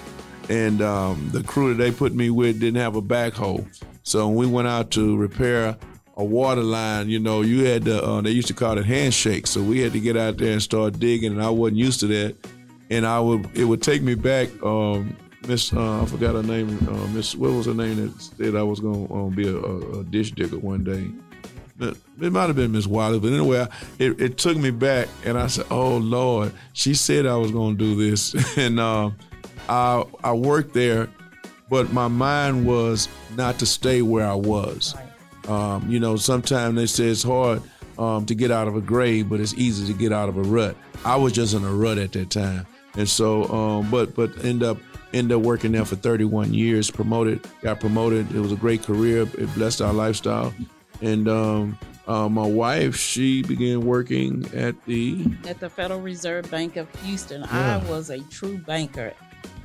And 0.47 0.81
um, 0.81 1.29
the 1.33 1.43
crew 1.43 1.73
that 1.73 1.83
they 1.83 1.91
put 1.91 2.15
me 2.15 2.29
with 2.29 2.61
didn't 2.61 2.79
have 2.79 2.95
a 2.95 3.01
backhoe, 3.01 3.67
so 4.03 4.29
when 4.29 4.37
we 4.37 4.47
went 4.47 4.69
out 4.69 4.89
to 4.91 5.17
repair 5.17 5.75
a 6.15 6.23
water 6.23 6.63
line, 6.63 7.09
you 7.09 7.19
know, 7.19 7.41
you 7.41 7.65
had 7.65 7.83
to. 7.83 8.01
Uh, 8.01 8.21
they 8.21 8.31
used 8.31 8.47
to 8.47 8.53
call 8.53 8.77
it 8.77 8.85
handshake, 8.85 9.45
so 9.45 9.61
we 9.61 9.81
had 9.81 9.91
to 9.91 9.99
get 9.99 10.15
out 10.15 10.37
there 10.37 10.53
and 10.53 10.61
start 10.61 10.99
digging, 10.99 11.33
and 11.33 11.43
I 11.43 11.49
wasn't 11.49 11.79
used 11.79 11.99
to 11.99 12.07
that. 12.07 12.37
And 12.89 13.05
I 13.05 13.19
would, 13.19 13.49
it 13.57 13.65
would 13.65 13.81
take 13.81 14.01
me 14.01 14.15
back 14.15 14.49
um, 14.63 15.17
Miss, 15.47 15.73
uh, 15.73 16.03
I 16.03 16.05
forgot 16.05 16.35
her 16.35 16.43
name. 16.43 16.77
Uh, 16.87 17.07
Miss, 17.07 17.35
what 17.35 17.51
was 17.51 17.65
her 17.65 17.73
name 17.73 17.95
that 17.95 18.21
said 18.21 18.55
I 18.55 18.63
was 18.63 18.79
going 18.79 19.07
to 19.07 19.13
um, 19.13 19.29
be 19.31 19.47
a, 19.47 19.57
a, 19.57 20.03
dish 20.03 20.31
digger 20.31 20.59
one 20.59 20.83
day? 20.83 21.09
It 22.21 22.31
might 22.31 22.45
have 22.45 22.55
been 22.55 22.71
Miss 22.71 22.85
Wiley, 22.85 23.19
but 23.19 23.33
anyway, 23.33 23.67
it, 23.97 24.21
it, 24.21 24.37
took 24.37 24.55
me 24.55 24.69
back, 24.69 25.07
and 25.25 25.35
I 25.35 25.47
said, 25.47 25.65
"Oh 25.71 25.97
Lord," 25.97 26.53
she 26.73 26.93
said 26.93 27.25
I 27.25 27.35
was 27.37 27.49
going 27.49 27.75
to 27.75 27.83
do 27.83 27.95
this, 27.95 28.35
and 28.57 28.79
uh, 28.79 29.09
I 29.67 30.03
I 30.23 30.33
worked 30.33 30.75
there, 30.75 31.09
but 31.71 31.91
my 31.91 32.07
mind 32.07 32.67
was 32.67 33.09
not 33.35 33.57
to 33.59 33.65
stay 33.65 34.03
where 34.03 34.27
I 34.27 34.35
was. 34.35 34.93
Um, 35.47 35.89
you 35.89 35.99
know, 35.99 36.17
sometimes 36.17 36.75
they 36.75 36.85
say 36.85 37.05
it's 37.05 37.23
hard 37.23 37.63
um, 37.97 38.27
to 38.27 38.35
get 38.35 38.51
out 38.51 38.67
of 38.67 38.75
a 38.75 38.81
grave, 38.81 39.27
but 39.27 39.39
it's 39.39 39.55
easy 39.55 39.91
to 39.91 39.97
get 39.97 40.13
out 40.13 40.29
of 40.29 40.37
a 40.37 40.43
rut. 40.43 40.75
I 41.03 41.15
was 41.15 41.33
just 41.33 41.55
in 41.55 41.63
a 41.63 41.73
rut 41.73 41.97
at 41.97 42.11
that 42.11 42.29
time, 42.29 42.67
and 42.95 43.09
so, 43.09 43.45
um, 43.45 43.89
but 43.89 44.13
but 44.13 44.45
end 44.45 44.61
up 44.61 44.77
ended 45.13 45.37
up 45.37 45.43
working 45.43 45.71
there 45.71 45.85
for 45.85 45.95
31 45.95 46.53
years. 46.53 46.89
Promoted, 46.91 47.45
got 47.61 47.79
promoted. 47.79 48.33
It 48.33 48.39
was 48.39 48.51
a 48.51 48.55
great 48.55 48.83
career. 48.83 49.23
It 49.23 49.53
blessed 49.55 49.81
our 49.81 49.93
lifestyle. 49.93 50.53
And 51.01 51.27
um, 51.27 51.77
uh, 52.07 52.29
my 52.29 52.45
wife, 52.45 52.95
she 52.95 53.43
began 53.43 53.81
working 53.81 54.45
at 54.53 54.75
the 54.85 55.25
at 55.47 55.59
the 55.59 55.69
Federal 55.69 56.01
Reserve 56.01 56.49
Bank 56.51 56.75
of 56.75 56.87
Houston. 57.03 57.41
Yeah. 57.41 57.81
I 57.83 57.89
was 57.89 58.09
a 58.09 58.19
true 58.19 58.57
banker, 58.57 59.13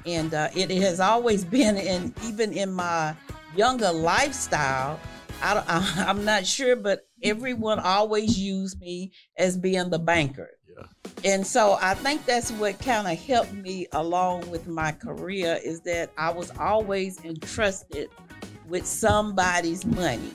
and 0.05 0.33
uh, 0.33 0.49
it 0.55 0.71
has 0.71 1.01
always 1.01 1.45
been 1.57 1.77
in 1.77 2.15
even 2.25 2.53
in 2.53 2.73
my 2.73 3.15
younger 3.55 3.93
lifestyle. 3.93 5.01
I, 5.43 5.63
I, 5.67 6.05
I'm 6.09 6.25
not 6.25 6.47
sure, 6.47 6.77
but 6.77 7.07
everyone 7.23 7.79
always 7.79 8.39
used 8.39 8.81
me 8.81 9.13
as 9.37 9.57
being 9.57 9.91
the 9.91 9.99
banker. 9.99 10.51
And 11.27 11.45
so 11.45 11.77
I 11.83 11.95
think 11.95 12.25
that's 12.25 12.53
what 12.53 12.79
kind 12.79 13.09
of 13.09 13.19
helped 13.19 13.53
me 13.53 13.89
along 13.91 14.49
with 14.49 14.69
my 14.69 14.93
career 14.93 15.59
is 15.65 15.81
that 15.81 16.13
I 16.17 16.31
was 16.31 16.53
always 16.57 17.23
entrusted 17.25 18.11
with 18.69 18.87
somebody's 18.87 19.85
money. 19.85 20.35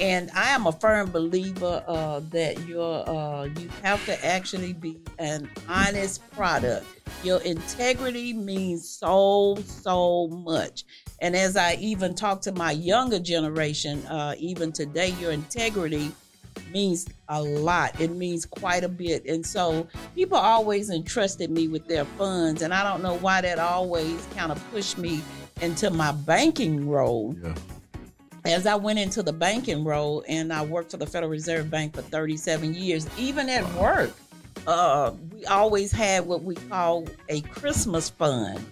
and 0.00 0.30
I 0.34 0.48
am 0.50 0.66
a 0.66 0.72
firm 0.72 1.10
believer 1.10 1.84
uh, 1.86 2.20
that 2.30 2.66
your 2.66 3.06
uh, 3.06 3.44
you 3.44 3.68
have 3.82 4.02
to 4.06 4.24
actually 4.24 4.72
be 4.72 4.98
an 5.18 5.50
honest 5.68 6.28
product. 6.30 6.86
Your 7.22 7.42
integrity 7.42 8.32
means 8.32 8.88
so 8.88 9.58
so 9.66 10.28
much. 10.28 10.84
And 11.20 11.36
as 11.36 11.54
I 11.58 11.74
even 11.74 12.14
talk 12.14 12.40
to 12.42 12.52
my 12.52 12.72
younger 12.72 13.18
generation, 13.18 14.06
uh, 14.06 14.34
even 14.38 14.72
today, 14.72 15.10
your 15.20 15.32
integrity 15.32 16.12
means 16.72 17.08
a 17.28 17.42
lot. 17.42 18.00
It 18.00 18.10
means 18.10 18.46
quite 18.46 18.84
a 18.84 18.88
bit. 18.88 19.26
And 19.26 19.44
so 19.44 19.86
people 20.14 20.38
always 20.38 20.90
entrusted 20.90 21.50
me 21.50 21.68
with 21.68 21.86
their 21.86 22.04
funds. 22.04 22.62
And 22.62 22.72
I 22.72 22.82
don't 22.82 23.02
know 23.02 23.16
why 23.18 23.40
that 23.40 23.58
always 23.58 24.26
kind 24.36 24.52
of 24.52 24.70
pushed 24.70 24.98
me 24.98 25.22
into 25.60 25.90
my 25.90 26.12
banking 26.12 26.88
role. 26.88 27.36
Yeah 27.42 27.54
as 28.44 28.66
I 28.66 28.74
went 28.74 28.98
into 28.98 29.22
the 29.22 29.32
banking 29.32 29.84
role 29.84 30.24
and 30.28 30.52
I 30.52 30.64
worked 30.64 30.92
for 30.92 30.96
the 30.96 31.06
Federal 31.06 31.30
Reserve 31.30 31.70
Bank 31.70 31.94
for 31.94 32.02
37 32.02 32.74
years, 32.74 33.06
even 33.18 33.48
at 33.48 33.70
work, 33.74 34.12
uh, 34.66 35.12
we 35.32 35.44
always 35.46 35.92
had 35.92 36.26
what 36.26 36.42
we 36.42 36.54
call 36.54 37.06
a 37.28 37.40
Christmas 37.42 38.10
fund. 38.10 38.64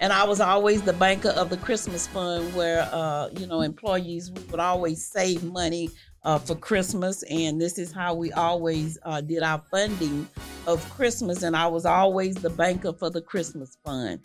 And 0.00 0.12
I 0.14 0.24
was 0.24 0.40
always 0.40 0.80
the 0.80 0.94
banker 0.94 1.28
of 1.30 1.50
the 1.50 1.58
Christmas 1.58 2.06
fund 2.06 2.54
where, 2.54 2.88
uh, 2.90 3.28
you 3.36 3.46
know, 3.46 3.60
employees 3.60 4.30
would 4.30 4.60
always 4.60 5.04
save 5.04 5.44
money 5.44 5.90
uh, 6.24 6.38
for 6.38 6.54
Christmas. 6.54 7.22
And 7.24 7.60
this 7.60 7.78
is 7.78 7.92
how 7.92 8.14
we 8.14 8.32
always 8.32 8.98
uh, 9.04 9.20
did 9.20 9.42
our 9.42 9.62
funding 9.70 10.28
of 10.66 10.88
Christmas. 10.90 11.42
And 11.42 11.56
I 11.56 11.66
was 11.66 11.86
always 11.86 12.36
the 12.36 12.50
banker 12.50 12.92
for 12.92 13.10
the 13.10 13.22
Christmas 13.22 13.78
fund. 13.84 14.20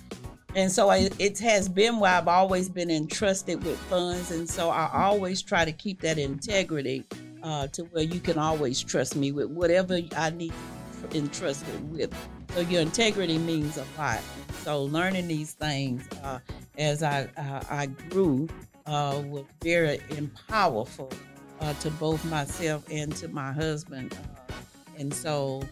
And 0.56 0.72
so 0.72 0.90
I, 0.90 1.10
it 1.20 1.38
has 1.40 1.68
been 1.68 2.00
where 2.00 2.14
I've 2.14 2.30
always 2.30 2.70
been 2.70 2.90
entrusted 2.90 3.64
with 3.64 3.78
funds. 3.78 4.32
And 4.32 4.50
so 4.50 4.70
I 4.70 4.90
always 4.94 5.42
try 5.42 5.66
to 5.66 5.72
keep 5.72 6.02
that 6.02 6.18
integrity 6.18 7.04
uh, 7.44 7.68
to 7.68 7.84
where 7.86 8.04
you 8.04 8.20
can 8.20 8.38
always 8.38 8.82
trust 8.82 9.16
me 9.16 9.32
with 9.32 9.50
whatever 9.50 10.00
I 10.16 10.30
need 10.30 10.54
entrusted 11.14 11.92
with. 11.92 12.14
So 12.54 12.62
your 12.62 12.82
integrity 12.82 13.38
means 13.38 13.78
a 13.78 13.86
lot. 13.98 14.22
So 14.64 14.84
learning 14.84 15.28
these 15.28 15.54
things 15.54 16.08
uh, 16.24 16.40
as 16.78 17.04
I, 17.04 17.28
uh, 17.38 17.64
I 17.70 17.88
grew 18.10 18.48
uh, 18.86 19.22
was 19.28 19.46
very 19.62 20.00
powerful 20.48 21.12
uh, 21.62 21.74
to 21.76 21.90
both 21.92 22.24
myself 22.26 22.86
and 22.90 23.16
to 23.18 23.28
my 23.28 23.52
husband. 23.52 24.14
Uh, 24.14 24.54
and 24.98 25.14
so. 25.14 25.64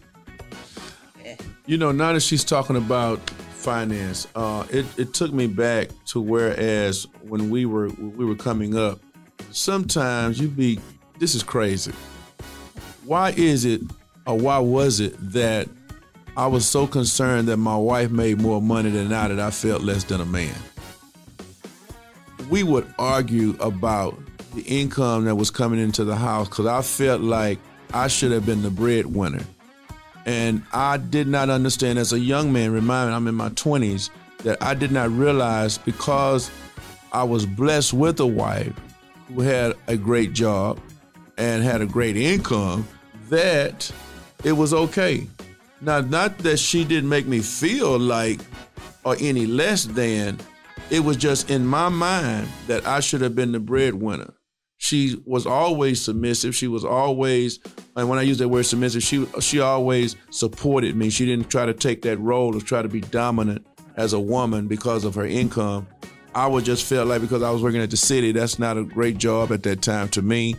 You 1.66 1.78
know, 1.78 1.94
now 1.94 2.12
that 2.12 2.20
she's 2.20 2.44
talking 2.44 2.76
about 2.76 3.20
finance. 3.64 4.28
Uh, 4.36 4.66
it, 4.70 4.86
it 4.98 5.14
took 5.14 5.32
me 5.32 5.48
back 5.48 5.88
to 6.08 6.20
whereas 6.20 7.08
when 7.22 7.50
we 7.50 7.66
were 7.66 7.88
when 7.90 8.16
we 8.18 8.26
were 8.26 8.36
coming 8.36 8.78
up, 8.78 9.00
sometimes 9.52 10.40
you'd 10.40 10.56
be 10.56 10.80
this 11.18 11.34
is 11.34 11.44
crazy. 11.44 11.94
Why 13.06 13.32
is 13.32 13.66
it 13.66 13.82
or 14.28 14.38
why 14.38 14.60
was 14.60 15.00
it 15.00 15.16
that 15.32 15.70
I 16.36 16.48
was 16.48 16.68
so 16.68 16.88
concerned 16.88 17.48
that 17.48 17.58
my 17.58 17.78
wife 17.78 18.12
made 18.12 18.42
more 18.42 18.62
money 18.62 18.90
than 18.90 19.12
I 19.14 19.30
that 19.30 19.40
I 19.40 19.52
felt 19.52 19.82
less 19.82 20.04
than 20.04 20.20
a 20.20 20.26
man? 20.26 20.56
We 22.50 22.64
would 22.64 22.94
argue 23.00 23.56
about 23.62 24.20
the 24.54 24.62
income 24.62 25.26
that 25.26 25.36
was 25.36 25.52
coming 25.52 25.80
into 25.80 26.04
the 26.04 26.16
house 26.16 26.48
because 26.48 26.66
I 26.66 26.82
felt 26.82 27.22
like 27.22 27.60
I 27.94 28.08
should 28.08 28.32
have 28.32 28.46
been 28.46 28.62
the 28.62 28.70
breadwinner. 28.70 29.44
And 30.26 30.64
I 30.72 30.98
did 30.98 31.28
not 31.28 31.50
understand 31.50 32.00
as 32.00 32.14
a 32.14 32.20
young 32.20 32.54
man, 32.54 32.72
remind 32.72 33.10
me, 33.10 33.16
I'm 33.16 33.28
in 33.28 33.36
my 33.36 33.50
20s, 33.50 34.10
that 34.40 34.62
I 34.62 34.74
did 34.74 34.92
not 34.92 35.12
realize 35.12 35.78
because 35.78 36.50
I 37.12 37.24
was 37.24 37.46
blessed 37.46 37.94
with 37.94 38.20
a 38.20 38.26
wife 38.26 38.74
who 39.28 39.42
had 39.42 39.76
a 39.88 39.98
great 39.98 40.34
job 40.34 40.80
and 41.38 41.64
had 41.64 41.82
a 41.82 41.86
great 41.86 42.16
income 42.16 42.88
that 43.30 43.92
it 44.44 44.54
was 44.54 44.74
okay. 44.74 45.28
Now, 45.82 46.02
not 46.02 46.38
that 46.40 46.58
she 46.58 46.86
didn't 46.86 47.10
make 47.10 47.26
me 47.26 47.40
feel 47.40 48.00
like 48.00 48.40
or 49.04 49.18
any 49.20 49.46
less 49.46 49.84
than, 49.86 50.40
it 50.90 51.02
was 51.02 51.18
just 51.18 51.50
in 51.50 51.66
my 51.66 51.90
mind 51.90 52.48
that 52.68 52.86
I 52.88 53.00
should 53.00 53.22
have 53.22 53.36
been 53.36 53.52
the 53.52 53.60
breadwinner 53.60 54.34
she 54.84 55.18
was 55.26 55.46
always 55.46 56.02
submissive. 56.02 56.54
She 56.54 56.68
was 56.68 56.84
always, 56.84 57.58
and 57.96 58.10
when 58.10 58.20
I 58.20 58.24
use 58.24 58.38
that 58.40 58.50
word 58.50 58.66
submissive, 58.66 59.02
she 59.02 59.26
she 59.40 59.62
always 59.62 60.18
supported 60.30 60.98
me. 60.98 61.10
She 61.10 61.26
didn't 61.26 61.50
try 61.50 61.66
to 61.66 61.74
take 61.74 62.02
that 62.02 62.18
role 62.18 62.54
of 62.54 62.66
try 62.66 62.82
to 62.82 62.90
be 62.90 63.00
dominant 63.00 63.66
as 63.96 64.12
a 64.12 64.20
woman 64.20 64.68
because 64.68 65.06
of 65.06 65.16
her 65.16 65.26
income. 65.26 65.88
I 66.36 66.48
would 66.48 66.66
just 66.66 66.84
felt 66.84 67.08
like 67.08 67.22
because 67.22 67.44
I 67.44 67.50
was 67.50 67.64
working 67.64 67.80
at 67.80 67.92
the 67.92 67.98
city, 67.98 68.34
that's 68.34 68.60
not 68.60 68.78
a 68.78 68.84
great 68.84 69.18
job 69.18 69.54
at 69.54 69.64
that 69.64 69.82
time 69.82 70.10
to 70.10 70.22
me. 70.22 70.58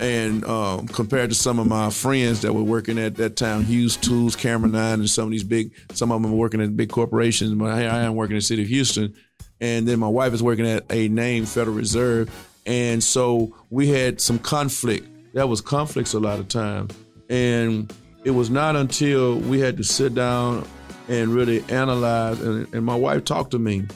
And 0.00 0.44
um, 0.46 0.88
compared 0.88 1.30
to 1.30 1.36
some 1.36 1.60
of 1.60 1.68
my 1.68 1.90
friends 1.90 2.42
that 2.42 2.52
were 2.52 2.64
working 2.64 2.98
at 2.98 3.14
that 3.16 3.36
time, 3.36 3.62
Hughes 3.64 3.96
Tools, 3.96 4.34
Cameron 4.34 4.74
Iron, 4.74 4.98
and 4.98 5.08
some 5.10 5.26
of 5.26 5.30
these 5.30 5.44
big, 5.44 5.72
some 5.92 6.10
of 6.10 6.20
them 6.20 6.36
working 6.36 6.60
at 6.60 6.76
big 6.76 6.90
corporations. 6.90 7.54
But 7.54 7.70
I 7.70 8.00
am 8.00 8.16
working 8.16 8.34
in 8.34 8.38
the 8.38 8.42
city 8.42 8.62
of 8.62 8.68
Houston, 8.68 9.14
and 9.60 9.86
then 9.86 10.00
my 10.00 10.08
wife 10.08 10.32
is 10.32 10.42
working 10.42 10.66
at 10.66 10.90
a 10.90 11.06
named 11.06 11.48
Federal 11.48 11.76
Reserve 11.76 12.49
and 12.66 13.02
so 13.02 13.56
we 13.70 13.88
had 13.88 14.20
some 14.20 14.38
conflict. 14.38 15.06
That 15.34 15.48
was 15.48 15.60
conflicts 15.60 16.14
a 16.14 16.20
lot 16.20 16.38
of 16.38 16.48
times. 16.48 16.94
And 17.28 17.92
it 18.24 18.32
was 18.32 18.50
not 18.50 18.76
until 18.76 19.38
we 19.38 19.60
had 19.60 19.76
to 19.76 19.84
sit 19.84 20.14
down 20.14 20.66
and 21.08 21.28
really 21.30 21.62
analyze. 21.68 22.40
And, 22.40 22.72
and 22.74 22.84
my 22.84 22.96
wife 22.96 23.24
talked 23.24 23.52
to 23.52 23.58
me. 23.58 23.86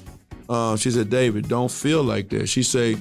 Uh, 0.49 0.77
she 0.77 0.91
said, 0.91 1.11
David, 1.11 1.49
don't 1.49 1.71
feel 1.71 2.03
like 2.03 2.29
that. 2.31 2.49
She 2.49 2.63
said, 2.63 3.01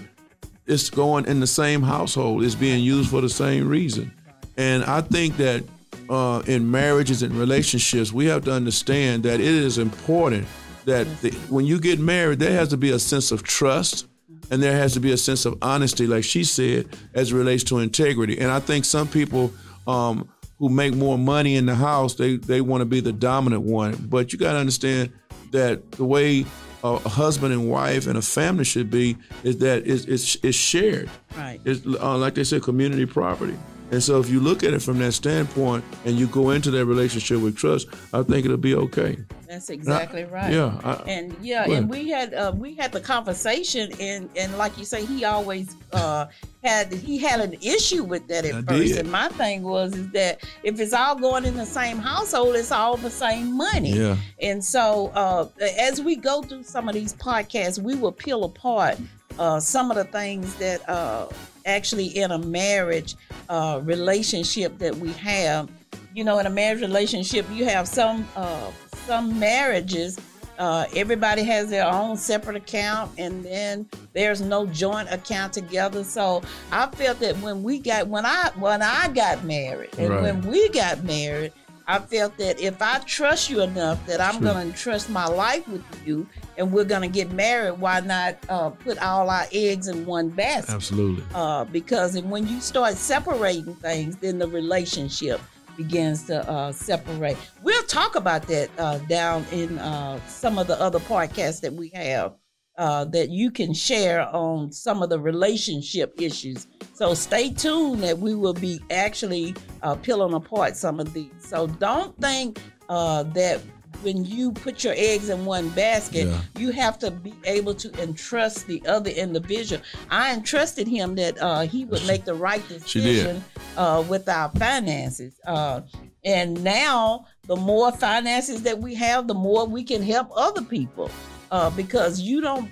it's 0.66 0.90
going 0.90 1.26
in 1.26 1.40
the 1.40 1.48
same 1.48 1.82
household. 1.82 2.44
It's 2.44 2.56
being 2.56 2.84
used 2.84 3.10
for 3.10 3.22
the 3.22 3.30
same 3.30 3.68
reason. 3.68 4.14
And 4.58 4.84
I 4.84 5.02
think 5.02 5.38
that 5.38 5.64
uh, 6.10 6.42
in 6.48 6.70
marriages 6.72 7.22
and 7.22 7.34
relationships, 7.34 8.12
we 8.12 8.26
have 8.26 8.46
to 8.46 8.52
understand 8.52 9.24
that 9.24 9.40
it 9.40 9.46
is 9.46 9.78
important 9.78 10.48
that 10.86 11.06
the, 11.22 11.32
when 11.50 11.66
you 11.66 11.80
get 11.80 12.00
married, 12.00 12.40
there 12.40 12.54
has 12.54 12.70
to 12.70 12.78
be 12.78 12.92
a 12.92 13.00
sense 13.00 13.32
of 13.32 13.44
trust 13.44 14.08
and 14.52 14.62
there 14.62 14.74
has 14.74 14.94
to 14.94 15.00
be 15.00 15.12
a 15.12 15.18
sense 15.18 15.46
of 15.46 15.58
honesty, 15.62 16.08
like 16.08 16.24
she 16.24 16.44
said, 16.44 16.88
as 17.14 17.32
it 17.32 17.36
relates 17.36 17.64
to 17.66 17.80
integrity. 17.80 18.40
And 18.40 18.52
I 18.52 18.60
think 18.60 18.86
some 18.86 19.08
people 19.08 19.52
um, 19.88 20.30
who 20.60 20.70
make 20.70 20.94
more 20.94 21.18
money 21.18 21.56
in 21.56 21.66
the 21.66 21.76
house, 21.76 22.16
they 22.16 22.38
they 22.38 22.62
want 22.62 22.82
to 22.82 22.86
be 22.86 23.00
the 23.00 23.14
dominant 23.14 23.64
one. 23.64 23.96
But 24.10 24.34
you 24.34 24.40
got 24.40 24.54
to 24.54 24.60
understand 24.60 25.12
that 25.52 25.92
the 25.94 26.06
way 26.06 26.46
a 26.84 26.98
husband 27.10 27.54
and 27.54 27.70
wife 27.70 28.08
and 28.08 28.18
a 28.18 28.22
family 28.22 28.66
should 28.66 28.90
be 28.90 29.16
is 29.44 29.60
that 29.60 29.88
it's, 29.88 30.06
it's, 30.06 30.36
it's 30.44 30.58
shared. 30.58 31.10
Right. 31.38 31.62
It's 31.64 31.86
uh, 31.86 32.18
like 32.18 32.36
they 32.36 32.44
said, 32.44 32.62
community 32.62 33.06
property. 33.06 33.58
And 33.94 34.02
so 34.02 34.20
if 34.20 34.28
you 34.28 34.40
look 34.40 34.64
at 34.64 34.74
it 34.74 34.82
from 34.82 34.98
that 35.00 35.12
standpoint 35.12 35.84
and 36.04 36.18
you 36.18 36.26
go 36.26 36.50
into 36.50 36.72
that 36.72 36.86
relationship 36.88 37.40
with 37.40 37.56
trust, 37.56 37.88
I 38.12 38.24
think 38.24 38.44
it'll 38.44 38.58
be 38.58 38.74
okay. 38.74 39.20
That's 39.48 39.70
exactly 39.70 40.24
I, 40.24 40.30
right. 40.30 40.52
Yeah. 40.52 40.82
I, 40.84 40.94
and 41.08 41.36
yeah, 41.40 41.70
and 41.70 41.88
we 41.88 42.10
had 42.10 42.34
uh, 42.34 42.54
we 42.56 42.74
had 42.74 42.92
the 42.92 43.00
conversation 43.00 43.92
and 44.00 44.32
and 44.36 44.58
like 44.58 44.80
you 44.80 44.84
say, 44.84 45.06
he 45.06 45.26
always 45.26 45.76
uh, 45.92 46.26
had 46.64 46.92
he 46.92 47.20
had 47.20 47.40
an 47.40 47.54
issue 47.62 48.04
with 48.04 48.28
that 48.30 48.46
at 48.46 48.56
I 48.56 48.62
first. 48.64 48.94
Did. 48.94 48.98
And 48.98 49.12
my 49.12 49.30
thing 49.30 49.62
was 49.62 49.96
is 49.96 50.10
that 50.10 50.44
if 50.64 50.80
it's 50.80 50.94
all 50.94 51.16
going 51.16 51.46
in 51.46 51.56
the 51.56 51.68
same 51.68 52.00
household, 52.00 52.56
it's 52.56 52.72
all 52.72 52.98
the 52.98 53.12
same 53.12 53.56
money. 53.56 53.92
Yeah. 53.92 54.18
And 54.42 54.66
so 54.66 55.12
uh, 55.14 55.50
as 55.80 56.02
we 56.02 56.16
go 56.16 56.42
through 56.42 56.64
some 56.64 56.90
of 56.90 56.96
these 56.96 57.14
podcasts, 57.14 57.78
we 57.78 57.94
will 57.94 58.12
peel 58.12 58.44
apart 58.44 58.98
uh, 59.38 59.60
some 59.60 59.92
of 59.92 59.98
the 59.98 60.06
things 60.06 60.56
that 60.56 60.90
uh, 60.90 61.28
actually 61.66 62.08
in 62.18 62.32
a 62.32 62.38
marriage 62.38 63.16
uh, 63.50 63.82
relationship 63.84 64.78
that 64.80 64.96
we 64.96 65.12
have. 65.14 65.70
You 66.14 66.24
know, 66.24 66.40
in 66.40 66.46
a 66.46 66.50
marriage 66.50 66.82
relationship, 66.82 67.46
you 67.52 67.66
have 67.66 67.88
some 67.88 68.28
uh, 68.36 68.72
some 69.06 69.40
marriages. 69.40 70.20
Uh, 70.60 70.86
everybody 70.96 71.42
has 71.44 71.70
their 71.70 71.88
own 71.88 72.16
separate 72.16 72.56
account, 72.56 73.12
and 73.18 73.44
then 73.44 73.90
there's 74.14 74.40
no 74.40 74.68
joint 74.68 75.12
account 75.12 75.52
together. 75.52 76.04
So 76.04 76.44
I 76.72 76.86
felt 76.88 77.20
that 77.20 77.36
when 77.38 77.64
we 77.64 77.80
got 77.80 78.08
when 78.08 78.26
I 78.26 78.52
when 78.56 78.84
I 78.84 79.08
got 79.10 79.44
married, 79.44 79.90
and 79.98 80.10
right. 80.10 80.22
when 80.22 80.42
we 80.42 80.70
got 80.70 81.04
married, 81.04 81.54
I 81.88 82.00
felt 82.00 82.38
that 82.38 82.60
if 82.60 82.82
I 82.82 83.00
trust 83.00 83.50
you 83.50 83.62
enough, 83.62 84.06
that 84.08 84.22
I'm 84.22 84.42
going 84.42 84.72
to 84.72 84.78
trust 84.78 85.10
my 85.10 85.26
life 85.26 85.68
with 85.68 85.84
you, 86.06 86.28
and 86.58 86.72
we're 86.72 86.86
going 86.86 87.02
to 87.02 87.08
get 87.08 87.32
married. 87.32 87.80
Why 87.80 88.00
not 88.00 88.38
uh, 88.48 88.70
put 88.70 88.98
all 89.00 89.30
our 89.30 89.46
eggs 89.52 89.88
in 89.88 90.06
one 90.06 90.30
basket? 90.30 90.74
Absolutely. 90.74 91.24
Uh, 91.34 91.66
because 91.66 92.20
when 92.22 92.48
you 92.48 92.62
start 92.62 92.96
separating 92.96 93.76
things, 93.76 94.16
then 94.18 94.40
the 94.40 94.48
relationship 94.48 95.42
begins 95.76 96.24
to 96.28 96.48
uh, 96.50 96.72
separate. 96.72 97.38
We'll 97.64 97.84
talk 97.84 98.16
about 98.16 98.44
that 98.48 98.70
uh, 98.78 99.00
down 99.00 99.46
in 99.52 99.80
uh, 99.80 100.20
some 100.28 100.58
of 100.58 100.68
the 100.68 100.80
other 100.80 101.00
podcasts 101.00 101.62
that 101.62 101.74
we 101.74 101.90
have 101.90 102.34
uh, 102.78 103.06
that 103.06 103.30
you 103.30 103.52
can 103.52 103.74
share 103.74 104.28
on 104.34 104.72
some 104.72 105.04
of 105.04 105.10
the 105.10 105.20
relationship 105.20 106.14
issues. 106.20 106.68
So 106.94 107.14
stay 107.16 107.50
tuned 107.52 108.04
that 108.04 108.20
we 108.20 108.36
will 108.36 108.54
be 108.54 108.80
actually 108.92 109.56
uh, 109.82 109.96
peeling 109.96 110.34
apart 110.34 110.76
some 110.78 111.00
of 111.00 111.12
these. 111.14 111.32
So 111.40 111.68
don't 111.68 112.16
think 112.22 112.60
uh, 112.88 113.24
that 113.24 113.62
when 114.04 114.26
you 114.26 114.52
put 114.52 114.84
your 114.84 114.94
eggs 114.96 115.30
in 115.30 115.46
one 115.46 115.70
basket, 115.70 116.28
Yeah. 116.28 116.42
you 116.58 116.72
have 116.72 117.00
to 117.00 117.10
be 117.10 117.34
able 117.46 117.74
to 117.76 117.92
entrust 118.02 118.68
the 118.68 118.84
other 118.86 119.10
individual. 119.10 119.82
I 120.12 120.34
entrusted 120.34 120.88
him 120.88 121.16
that 121.16 121.42
uh, 121.42 121.62
he 121.62 121.86
would 121.86 122.06
make 122.06 122.26
the 122.26 122.36
right 122.36 122.68
decision 122.68 123.44
uh, 123.78 124.04
with 124.08 124.28
our 124.30 124.50
finances. 124.52 125.40
Uh, 125.48 125.82
and 126.26 126.64
now, 126.64 127.26
the 127.48 127.56
more 127.56 127.92
finances 127.92 128.62
that 128.64 128.78
we 128.80 128.94
have, 128.96 129.28
the 129.28 129.34
more 129.34 129.66
we 129.66 129.84
can 129.84 130.02
help 130.04 130.30
other 130.36 130.62
people 130.62 131.10
uh, 131.52 131.70
because 131.72 132.20
you 132.22 132.40
don't 132.42 132.70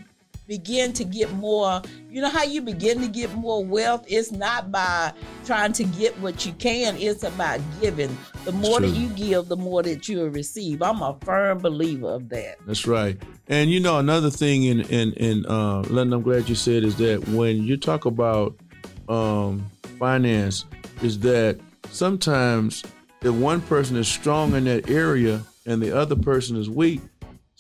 begin 0.52 0.92
to 0.92 1.06
get 1.06 1.32
more. 1.36 1.82
You 2.10 2.22
know 2.22 2.30
how 2.30 2.44
you 2.44 2.62
begin 2.62 3.00
to 3.00 3.08
get 3.08 3.34
more 3.36 3.64
wealth? 3.64 4.04
It's 4.10 4.34
not 4.34 4.70
by 4.70 5.14
trying 5.46 5.72
to 5.72 5.86
get 5.86 6.20
what 6.20 6.46
you 6.46 6.52
can, 6.52 6.98
it's 6.98 7.24
about 7.24 7.62
giving. 7.80 8.18
The 8.44 8.52
more 8.52 8.82
that 8.82 8.90
you 8.90 9.08
give, 9.10 9.48
the 9.48 9.56
more 9.56 9.82
that 9.82 10.10
you'll 10.10 10.28
receive. 10.28 10.82
I'm 10.82 11.02
a 11.02 11.18
firm 11.22 11.60
believer 11.60 12.10
of 12.10 12.28
that. 12.30 12.58
That's 12.68 12.86
right. 12.86 13.18
And 13.48 13.72
you 13.72 13.80
know 13.80 13.98
another 13.98 14.30
thing 14.30 14.66
in 14.66 14.82
in 14.82 15.14
in 15.14 15.46
uh, 15.46 15.84
Linda, 15.90 16.18
I'm 16.18 16.22
glad 16.22 16.50
you 16.50 16.56
said 16.56 16.84
is 16.84 16.98
that 16.98 17.26
when 17.30 17.64
you 17.64 17.78
talk 17.78 18.04
about 18.04 18.54
um, 19.08 19.66
finance, 19.98 20.66
is 21.02 21.18
that 21.20 21.62
sometimes 21.92 22.84
if 23.22 23.34
one 23.34 23.62
person 23.62 23.96
is 23.96 24.10
strong 24.10 24.54
in 24.56 24.66
that 24.66 24.90
area 24.90 25.44
and 25.66 25.82
the 25.82 25.96
other 25.98 26.18
person 26.18 26.58
is 26.58 26.70
weak, 26.70 27.00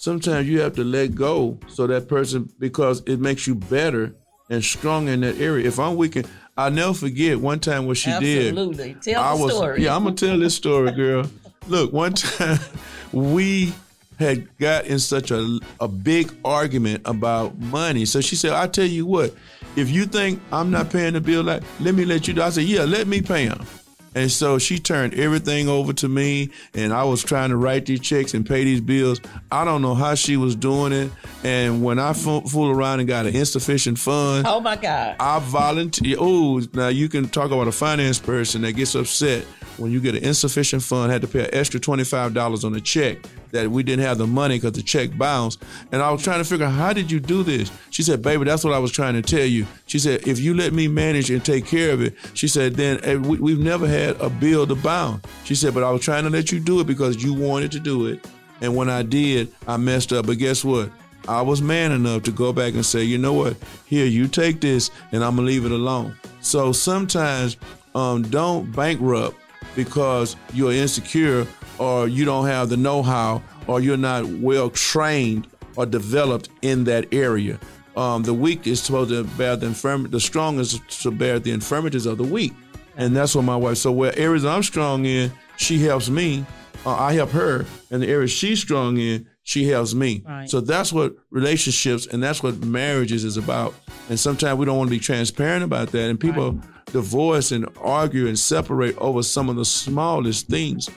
sometimes 0.02 0.50
you 0.50 0.60
have 0.60 0.74
to 0.74 0.84
let 0.84 1.14
go 1.14 1.60
so 1.68 1.86
that 1.86 2.08
person 2.08 2.52
because 2.58 3.04
it 3.06 3.20
makes 3.20 3.46
you 3.46 3.54
better 3.54 4.16
and 4.50 4.64
strong 4.64 5.08
in 5.08 5.22
that 5.22 5.40
area. 5.40 5.68
If 5.68 5.80
I'm 5.80 5.96
weak, 5.96 6.26
I'll 6.58 6.72
never 6.72 6.94
forget 6.94 7.40
one 7.40 7.60
time 7.60 7.86
what 7.86 7.98
she 7.98 8.10
did. 8.20 8.48
Absolutely. 8.48 8.96
Tell 8.96 9.22
I 9.22 9.38
the 9.38 9.44
was, 9.44 9.56
story. 9.56 9.84
Yeah, 9.84 9.96
I'm 9.96 10.04
gonna 10.04 10.16
tell 10.16 10.40
this 10.40 10.56
story, 10.56 10.92
girl. 10.92 11.30
Look, 11.68 11.94
one 11.94 12.14
time 12.14 12.60
we 13.14 13.74
had 14.18 14.58
got 14.58 14.86
in 14.86 14.98
such 14.98 15.30
a 15.30 15.60
a 15.80 15.88
big 15.88 16.34
argument 16.44 17.04
about 17.06 17.60
money. 17.60 18.06
So 18.06 18.22
she 18.22 18.36
said, 18.36 18.54
"I 18.54 18.66
tell 18.66 18.86
you 18.86 19.06
what, 19.06 19.36
if 19.76 19.90
you 19.90 20.06
think 20.06 20.42
I'm 20.52 20.72
not 20.72 20.90
paying 20.90 21.14
the 21.14 21.22
bill, 21.22 21.44
like 21.44 21.62
let 21.80 21.94
me 21.94 22.06
let 22.06 22.28
you." 22.28 22.34
do 22.34 22.42
I 22.42 22.50
said, 22.50 22.64
"Yeah, 22.64 22.86
let 22.86 23.08
me 23.08 23.22
pay 23.22 23.48
them." 23.48 23.66
And 24.14 24.32
so 24.32 24.60
she 24.60 24.78
turned 24.78 25.14
everything 25.14 25.70
over 25.70 25.94
to 25.94 26.10
me, 26.10 26.52
and 26.74 26.94
I 26.94 27.04
was 27.04 27.24
trying 27.24 27.50
to 27.50 27.58
write 27.58 27.86
these 27.86 28.02
checks 28.02 28.34
and 28.34 28.46
pay 28.46 28.64
these 28.64 28.82
bills. 28.82 29.22
I 29.52 29.64
don't 29.64 29.82
know 29.82 29.96
how 29.96 30.16
she 30.16 30.38
was 30.38 30.56
doing 30.56 30.92
it. 30.92 31.12
And 31.44 31.84
when 31.84 31.98
I 32.00 32.14
fool, 32.14 32.42
around 32.72 33.00
and 33.00 33.08
got 33.08 33.26
an 33.26 33.36
insufficient 33.36 33.98
fund, 33.98 34.46
Oh 34.48 34.60
my 34.60 34.76
God. 34.76 35.16
I 35.20 35.40
volunteer. 35.40 36.18
Oh, 36.20 36.62
now 36.74 36.90
you 36.90 37.10
can 37.10 37.28
talk 37.28 37.52
about 37.52 37.68
a 37.68 37.72
finance 37.72 38.20
person 38.20 38.62
that 38.62 38.74
gets 38.74 38.96
upset 38.96 39.46
when 39.78 39.92
you 39.92 40.00
get 40.00 40.16
an 40.16 40.24
insufficient 40.24 40.84
fund, 40.84 41.12
had 41.12 41.22
to 41.22 41.28
pay 41.28 41.46
an 41.46 41.50
extra 41.54 41.80
$25 41.80 42.64
on 42.64 42.76
a 42.76 42.82
check 42.82 43.18
that 43.52 43.70
we 43.70 43.84
didn't 43.84 44.06
have 44.06 44.18
the 44.18 44.28
money 44.28 44.58
because 44.58 44.74
the 44.74 44.82
check 44.82 45.18
bounced. 45.18 45.64
And 45.92 46.02
I 46.02 46.12
was 46.12 46.24
trying 46.24 46.40
to 46.40 46.46
figure 46.46 46.66
out, 46.66 46.74
how 46.74 46.94
did 46.94 47.12
you 47.12 47.20
do 47.20 47.44
this? 47.44 47.72
She 47.90 48.04
said, 48.04 48.22
baby, 48.22 48.46
that's 48.46 48.64
what 48.64 48.74
I 48.74 48.80
was 48.80 48.92
trying 48.92 49.14
to 49.14 49.22
tell 49.22 49.46
you. 49.46 49.66
She 49.88 50.00
said, 50.00 50.28
if 50.28 50.40
you 50.40 50.54
let 50.54 50.74
me 50.74 50.88
manage 50.88 51.30
and 51.30 51.44
take 51.44 51.66
care 51.66 51.92
of 51.92 52.02
it, 52.02 52.16
she 52.34 52.48
said, 52.48 52.76
then 52.76 53.00
eh, 53.04 53.16
we, 53.16 53.38
we've 53.40 53.60
never 53.60 53.88
had 53.88 54.20
a 54.22 54.30
bill 54.30 54.66
to 54.68 54.76
bounce. 54.76 55.26
She 55.44 55.56
said, 55.56 55.74
but 55.74 55.84
I 55.84 55.92
was 55.92 56.02
trying 56.02 56.24
to 56.24 56.30
let 56.30 56.52
you 56.52 56.60
do 56.60 56.80
it 56.80 56.88
because 56.88 57.24
you 57.24 57.34
wanted 57.34 57.72
to 57.74 57.80
do 57.80 58.08
it. 58.08 58.26
And 58.62 58.76
when 58.76 58.90
I 58.90 59.02
did, 59.02 59.52
I 59.68 59.78
messed 59.78 60.14
up. 60.14 60.28
But 60.28 60.38
guess 60.38 60.64
what? 60.64 60.92
I 61.28 61.42
was 61.42 61.62
man 61.62 61.92
enough 61.92 62.24
to 62.24 62.32
go 62.32 62.52
back 62.52 62.74
and 62.74 62.86
say, 62.86 63.04
you 63.04 63.18
know 63.18 63.34
what? 63.34 63.58
Here, 63.86 64.06
you 64.06 64.28
take 64.28 64.60
this, 64.60 64.90
and 65.12 65.24
I'm 65.24 65.36
gonna 65.36 65.48
leave 65.48 65.66
it 65.66 65.72
alone. 65.72 66.16
So 66.42 66.72
sometimes, 66.72 67.58
um, 67.94 68.24
don't 68.24 68.72
bankrupt 68.72 69.38
because 69.76 70.36
you're 70.54 70.72
insecure 70.72 71.46
or 71.82 72.08
you 72.08 72.24
don't 72.26 72.46
have 72.46 72.70
the 72.70 72.78
know-how 72.78 73.42
or 73.66 73.82
you're 73.82 73.98
not 73.98 74.24
well 74.26 74.70
trained 74.70 75.48
or 75.76 75.86
developed 75.88 76.48
in 76.62 76.84
that 76.84 77.12
area. 77.12 77.60
Um, 77.98 78.22
the 78.22 78.36
weak 78.36 78.68
is 78.68 78.80
supposed 78.84 79.10
to 79.10 79.24
bear 79.36 79.56
the 79.56 79.66
infirm. 79.66 80.04
The 80.12 80.20
strong 80.20 80.60
is 80.60 80.80
to 81.02 81.10
bear 81.10 81.40
the 81.40 81.52
infirmities 81.52 82.06
of 82.06 82.20
the 82.20 82.24
weak, 82.24 82.54
and 82.98 83.16
that's 83.16 83.34
what 83.36 83.46
my 83.46 83.56
wife. 83.56 83.78
So 83.78 83.92
where 83.92 84.18
areas 84.18 84.46
I'm 84.46 84.62
strong 84.62 85.06
in, 85.06 85.32
she 85.58 85.80
helps 85.80 86.08
me. 86.08 86.46
Uh, 86.86 86.96
I 86.96 87.14
help 87.14 87.32
her, 87.32 87.66
and 87.90 88.04
the 88.04 88.08
areas 88.08 88.32
she's 88.32 88.62
strong 88.62 88.98
in, 88.98 89.28
she 89.44 89.68
helps 89.68 89.96
me. 89.96 90.24
Right. 90.26 90.48
So 90.48 90.62
that's 90.62 90.94
what 90.94 91.16
relationships 91.32 92.06
and 92.06 92.22
that's 92.22 92.44
what 92.44 92.64
marriages 92.64 93.24
is 93.24 93.38
about. 93.38 93.74
And 94.08 94.20
sometimes 94.20 94.60
we 94.60 94.66
don't 94.68 94.78
want 94.78 94.90
to 94.90 94.96
be 94.96 95.00
transparent 95.00 95.64
about 95.64 95.92
that, 95.94 96.10
and 96.12 96.20
people 96.20 96.60
divorce 96.92 97.52
and 97.52 97.68
argue 97.82 98.28
and 98.28 98.38
separate 98.38 98.96
over 99.00 99.24
some 99.24 99.50
of 99.50 99.56
the 99.56 99.66
smallest 99.66 100.48
things. 100.48 100.88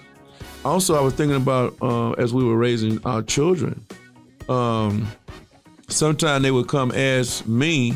Also, 0.64 0.94
I 0.96 1.00
was 1.00 1.12
thinking 1.14 1.36
about 1.36 1.76
uh, 1.82 2.12
as 2.12 2.32
we 2.32 2.42
were 2.44 2.56
raising 2.56 3.04
our 3.04 3.22
children. 3.22 3.84
Um, 4.48 5.08
sometimes 5.88 6.42
they 6.42 6.50
would 6.50 6.68
come 6.68 6.90
ask 6.92 7.46
me, 7.46 7.92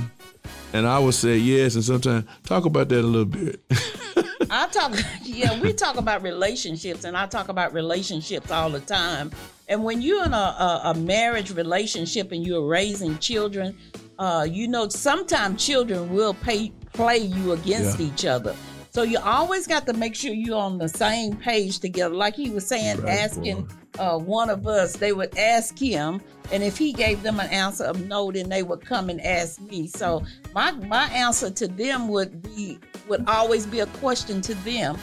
and 0.75 0.87
I 0.87 0.99
would 0.99 1.15
say 1.15 1.39
yes, 1.39 1.75
and 1.77 1.85
sometimes 1.85 2.25
talk 2.45 2.67
about 2.67 2.89
that 2.91 3.01
a 3.01 3.07
little 3.07 3.25
bit. 3.25 3.61
I 4.51 4.67
talk, 4.69 4.95
yeah, 5.25 5.59
we 5.61 5.73
talk 5.73 5.97
about 5.97 6.23
relationships, 6.23 7.05
and 7.05 7.17
I 7.17 7.27
talk 7.27 7.49
about 7.49 7.73
relationships 7.73 8.51
all 8.51 8.71
the 8.71 8.81
time. 8.81 9.31
And 9.69 9.85
when 9.85 10.01
you're 10.01 10.25
in 10.25 10.33
a, 10.33 10.37
a, 10.37 10.81
a 10.87 10.95
marriage 10.95 11.51
relationship 11.53 12.33
and 12.33 12.47
you're 12.47 12.67
raising 12.67 13.19
children, 13.19 13.77
uh, 14.19 14.47
you 14.51 14.69
know, 14.69 14.89
sometimes 14.89 15.65
children 15.65 16.13
will 16.13 16.33
pay, 16.35 16.71
play 16.95 17.19
you 17.19 17.53
against 17.53 17.99
Yeah. 18.01 18.07
each 18.07 18.25
other. 18.25 18.55
So 18.99 19.05
you 19.05 19.19
always 19.21 19.69
got 19.69 19.87
to 19.87 19.93
make 19.93 20.17
sure 20.17 20.33
you're 20.33 20.59
on 20.59 20.79
the 20.79 20.89
same 20.89 21.37
page 21.37 21.79
together. 21.79 22.13
Like 22.13 22.35
he 22.35 22.51
was 22.51 22.67
saying, 22.67 23.01
Right, 23.01 23.21
asking 23.21 23.71
uh, 23.97 24.19
one 24.19 24.51
of 24.51 24.67
us, 24.67 24.97
they 24.97 25.13
would 25.13 25.39
ask 25.39 25.79
him, 25.79 26.21
and 26.51 26.65
if 26.65 26.77
he 26.77 26.93
gave 26.93 27.23
them 27.23 27.39
an 27.39 27.49
answer 27.51 27.85
of 27.85 28.09
no, 28.09 28.33
then 28.33 28.49
they 28.49 28.65
would 28.65 28.85
come 28.85 29.09
and 29.09 29.21
ask 29.21 29.61
me. 29.61 29.87
So 29.87 30.25
my 30.53 30.73
my 30.73 31.05
answer 31.11 31.49
to 31.49 31.69
them 31.69 32.09
would 32.09 32.43
be 32.43 32.81
would 33.09 33.25
always 33.29 33.67
be 33.67 33.79
a 33.79 33.87
question 33.87 34.41
to 34.41 34.55
them. 34.65 34.99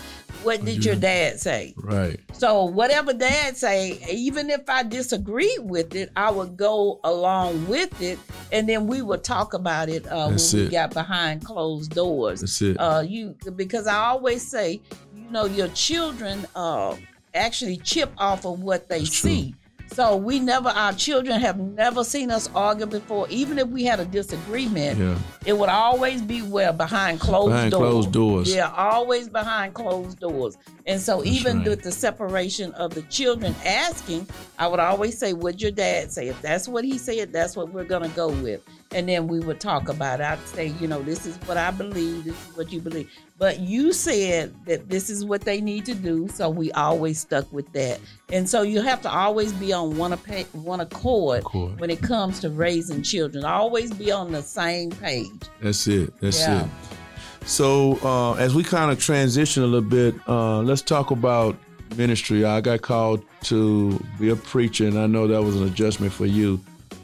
What 0.45 0.63
did 0.63 0.85
your 0.85 0.95
dad 0.95 1.39
say? 1.39 1.73
right. 1.77 2.19
So 2.33 2.65
whatever 2.65 3.13
dad 3.13 3.57
say, 3.57 3.99
even 4.11 4.49
if 4.49 4.69
I 4.69 4.83
disagreed 4.83 5.59
with 5.61 5.95
it, 5.95 6.11
I 6.15 6.29
would 6.29 6.55
go 6.55 6.99
along 7.03 7.67
with 7.67 8.01
it, 8.01 8.19
and 8.51 8.69
then 8.69 8.87
we 8.87 9.01
would 9.01 9.23
talk 9.23 9.53
about 9.53 9.89
it 9.89 10.05
uh, 10.07 10.27
when 10.27 10.37
we 10.53 10.65
it. 10.65 10.71
got 10.71 10.93
behind 10.93 11.43
closed 11.43 11.95
doors. 11.95 12.41
That's 12.41 12.61
it. 12.61 12.77
Uh, 12.77 13.03
you 13.05 13.35
because 13.55 13.87
I 13.87 13.97
always 13.97 14.47
say, 14.47 14.81
you 15.15 15.31
know, 15.31 15.45
your 15.45 15.69
children 15.69 16.45
uh, 16.55 16.95
actually 17.33 17.77
chip 17.77 18.11
off 18.17 18.45
of 18.45 18.61
what 18.61 18.87
they 18.87 18.99
That's 18.99 19.19
true. 19.21 19.53
So 19.95 20.17
we 20.17 20.39
never, 20.41 20.67
our 20.67 20.91
children 20.91 21.39
have 21.39 21.57
never 21.57 22.03
seen 22.03 22.29
us 22.29 22.49
argue 22.53 22.85
before. 22.85 23.27
Even 23.29 23.57
if 23.57 23.69
we 23.69 23.85
had 23.85 24.01
a 24.01 24.05
disagreement, 24.05 24.99
Yeah. 24.99 25.17
it 25.45 25.57
would 25.57 25.69
always 25.69 26.21
be 26.21 26.41
well 26.41 26.73
behind 26.73 27.21
closed 27.21 27.51
Behind 27.51 27.71
doors. 27.71 27.81
closed 27.81 28.11
doors. 28.11 28.53
Yeah, 28.53 28.73
always 28.75 29.29
behind 29.29 29.73
closed 29.73 30.19
doors. 30.19 30.57
And 30.85 30.99
so 30.99 31.23
even 31.23 31.59
right. 31.59 31.69
with 31.69 31.81
the 31.83 31.93
separation 31.93 32.73
of 32.73 32.93
the 32.93 33.03
children 33.03 33.55
asking, 33.65 34.27
I 34.59 34.67
would 34.67 34.81
always 34.81 35.17
say, 35.17 35.31
What'd 35.31 35.61
your 35.61 35.71
dad 35.71 36.11
say? 36.11 36.27
If 36.27 36.41
that's 36.41 36.67
what 36.67 36.83
he 36.83 36.97
said, 36.97 37.31
that's 37.31 37.55
what 37.55 37.69
we're 37.69 37.85
gonna 37.85 38.09
go 38.09 38.27
with. 38.27 38.61
And 38.91 39.07
then 39.07 39.27
we 39.27 39.39
would 39.39 39.61
talk 39.61 39.87
about 39.87 40.19
it. 40.19 40.23
I'd 40.25 40.45
say, 40.47 40.73
you 40.81 40.87
know, 40.89 41.01
this 41.01 41.25
is 41.25 41.37
what 41.47 41.55
I 41.55 41.71
believe, 41.71 42.25
this 42.25 42.35
is 42.49 42.57
what 42.57 42.69
you 42.71 42.81
believe. 42.81 43.09
But 43.37 43.59
you 43.59 43.91
said 43.91 44.55
that 44.65 44.89
this 44.89 45.09
is 45.09 45.25
what 45.25 45.41
they 45.41 45.59
need 45.59 45.85
to 45.87 45.93
do, 45.93 46.29
so 46.29 46.49
we 46.49 46.71
always 46.71 47.19
stuck 47.19 47.51
with 47.51 47.69
that. 47.73 47.99
And 48.31 48.49
so 48.49 48.61
you 48.61 48.81
have 48.81 49.01
to 49.01 49.11
always 49.11 49.51
be 49.51 49.73
on 49.73 49.97
one, 49.97 50.13
one 50.53 50.79
accord, 50.79 51.39
Accord. 51.41 51.79
when 51.79 51.89
it 51.89 52.01
comes 52.01 52.39
to 52.41 52.49
raising 52.49 53.01
children. 53.03 53.43
Always 53.43 53.93
be 53.93 54.09
on 54.09 54.31
the 54.31 54.41
same 54.41 54.89
page. 54.89 55.29
That's 55.61 55.85
it. 55.87 56.13
That's 56.21 56.39
Yeah. 56.39 56.63
it. 56.63 56.69
So 57.45 57.99
uh, 58.03 58.33
as 58.35 58.55
we 58.55 58.63
kind 58.63 58.89
of 58.89 58.99
transition 58.99 59.63
a 59.63 59.67
little 59.67 59.87
bit, 59.89 60.15
uh, 60.27 60.61
let's 60.61 60.81
talk 60.81 61.11
about 61.11 61.57
ministry. 61.97 62.45
I 62.45 62.61
got 62.61 62.81
called 62.81 63.21
to 63.43 63.99
be 64.17 64.29
a 64.29 64.35
preacher, 64.35 64.87
and 64.87 64.97
I 64.97 65.07
know 65.07 65.27
that 65.27 65.43
was 65.43 65.59
an 65.59 65.67
adjustment 65.67 66.13
for 66.13 66.25
you 66.25 66.59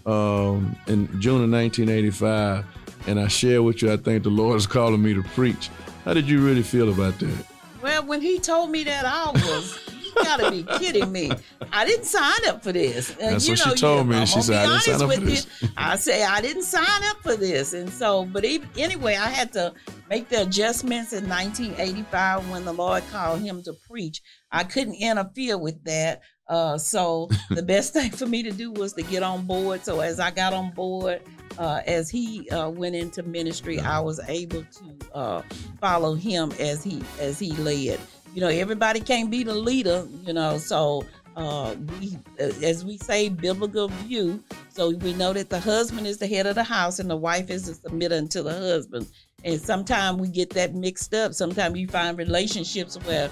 um, 0.06 0.76
in 0.88 1.08
June 1.20 1.44
of 1.44 1.52
1985. 1.52 2.66
And 3.08 3.20
I 3.20 3.28
share 3.28 3.62
with 3.64 3.82
you, 3.82 3.92
I 3.92 3.98
think 3.98 4.24
the 4.24 4.30
Lord 4.30 4.58
is 4.58 4.66
calling 4.68 5.02
me 5.02 5.14
to 5.14 5.24
preach. 5.24 5.70
How 6.06 6.14
did 6.14 6.28
you 6.30 6.44
really 6.46 6.64
feel 6.64 6.90
about 6.92 7.20
that? 7.20 7.46
Well, 7.82 8.06
when 8.06 8.22
he 8.22 8.40
told 8.40 8.70
me 8.70 8.84
that, 8.84 9.06
I 9.06 9.32
was, 9.32 9.80
you 10.04 10.12
gotta 10.16 10.52
be 10.52 10.64
kidding 10.78 11.12
me. 11.12 11.32
I 11.72 11.86
didn't 11.86 12.06
sign 12.06 12.46
up 12.48 12.64
for 12.64 12.72
this. 12.72 13.10
And 13.20 13.36
That's 13.36 13.48
you 13.48 13.54
what 13.54 13.60
she 13.60 13.70
know, 13.70 13.76
told 13.76 14.08
me. 14.08 14.18
I'm 14.18 14.26
She 14.28 14.42
said, 14.42 14.66
"I 14.68 14.80
didn't 14.80 14.82
sign 14.82 15.02
up 15.02 15.08
with 15.08 15.20
for 15.20 15.26
this." 15.26 15.62
you. 15.62 15.68
I 15.78 15.96
say 15.96 16.24
I 16.24 16.42
didn't 16.42 16.64
sign 16.64 17.04
up 17.06 17.18
for 17.24 17.36
this, 17.36 17.74
and 17.74 17.90
so, 17.90 18.26
but 18.26 18.46
even, 18.46 18.70
anyway, 18.78 19.16
I 19.16 19.30
had 19.30 19.52
to 19.54 19.74
make 20.10 20.30
the 20.30 20.44
adjustments 20.44 21.14
in 21.14 21.28
1985 21.28 22.50
when 22.50 22.66
the 22.66 22.74
Lord 22.74 23.04
called 23.12 23.42
him 23.42 23.64
to 23.64 23.74
preach. 23.90 24.22
I 24.52 24.64
couldn't 24.64 24.96
interfere 24.96 25.58
with 25.58 25.84
that. 25.86 26.22
Uh, 26.48 26.78
so 26.78 27.30
the 27.50 27.64
best 27.64 27.94
thing 27.94 28.12
for 28.12 28.26
me 28.28 28.44
to 28.44 28.52
do 28.52 28.72
was 28.72 28.94
to 28.94 29.04
get 29.04 29.24
on 29.24 29.46
board. 29.48 29.84
So 29.86 30.02
as 30.02 30.20
I 30.20 30.32
got 30.32 30.54
on 30.54 30.72
board, 30.72 31.22
uh, 31.58 31.82
as 31.86 32.10
he 32.10 32.50
uh, 32.50 32.70
went 32.70 32.96
into 32.96 33.24
ministry, 33.24 33.80
I 33.80 34.00
was 34.00 34.20
able 34.28 34.64
to 34.64 35.16
uh, 35.16 35.42
follow 35.80 36.16
him 36.16 36.52
as 36.60 36.84
he 36.84 37.02
as 37.20 37.40
he 37.40 37.52
led. 37.54 38.00
You 38.34 38.42
know, 38.42 38.48
everybody 38.48 39.00
can't 39.00 39.30
be 39.30 39.44
the 39.44 39.54
leader. 39.54 40.08
You 40.26 40.34
know, 40.34 40.58
so 40.58 41.06
uh, 41.36 41.76
we, 42.00 42.18
as 42.40 42.84
we 42.84 42.98
say, 42.98 43.30
biblical 43.30 43.88
view. 43.88 44.44
So 44.70 44.92
we 44.92 45.14
know 45.14 45.34
that 45.34 45.50
the 45.50 45.60
husband 45.60 46.08
is 46.08 46.18
the 46.18 46.28
head 46.28 46.46
of 46.46 46.56
the 46.56 46.64
house 46.64 47.00
and 47.00 47.10
the 47.10 47.16
wife 47.16 47.50
is 47.50 47.80
the 47.80 47.90
submitter 47.90 48.18
unto 48.18 48.44
the 48.44 48.54
husband. 48.54 49.08
And 49.44 49.60
sometimes 49.60 50.20
we 50.20 50.28
get 50.28 50.52
that 50.52 50.76
mixed 50.76 51.14
up. 51.14 51.34
Sometimes 51.34 51.78
you 51.78 51.88
find 51.88 52.18
relationships 52.18 52.98
where 53.06 53.30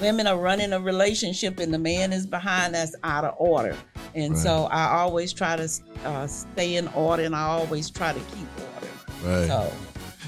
women 0.00 0.26
are 0.26 0.38
running 0.38 0.72
a 0.72 0.80
relationship 0.80 1.58
and 1.58 1.72
the 1.72 1.78
man 1.78 2.12
is 2.12 2.26
behind 2.26 2.74
that's 2.74 2.94
out 3.04 3.24
of 3.24 3.34
order. 3.38 3.76
And 4.14 4.34
right. 4.34 4.42
so 4.42 4.64
I 4.64 4.98
always 4.98 5.32
try 5.32 5.56
to 5.56 5.68
uh, 6.04 6.26
stay 6.26 6.76
in 6.76 6.88
order 6.88 7.24
and 7.24 7.34
I 7.34 7.42
always 7.42 7.90
try 7.90 8.12
to 8.12 8.20
keep 8.20 8.48
order. 8.74 8.86
Right. 9.22 9.46
So, 9.46 9.72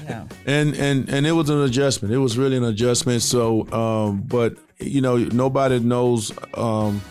yeah. 0.03 0.27
And 0.45 0.75
and 0.75 1.09
and 1.09 1.27
it 1.27 1.31
was 1.31 1.49
an 1.49 1.61
adjustment. 1.61 2.13
It 2.13 2.17
was 2.17 2.37
really 2.37 2.57
an 2.57 2.63
adjustment. 2.63 3.21
So, 3.21 3.71
um, 3.71 4.21
but 4.21 4.55
you 4.79 5.01
know, 5.01 5.17
nobody 5.17 5.79
knows 5.79 6.31
um, 6.55 7.01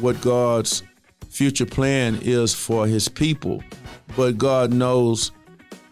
what 0.00 0.20
God's 0.20 0.82
future 1.28 1.66
plan 1.66 2.18
is 2.20 2.52
for 2.52 2.86
His 2.86 3.08
people, 3.08 3.62
but 4.16 4.38
God 4.38 4.72
knows 4.72 5.30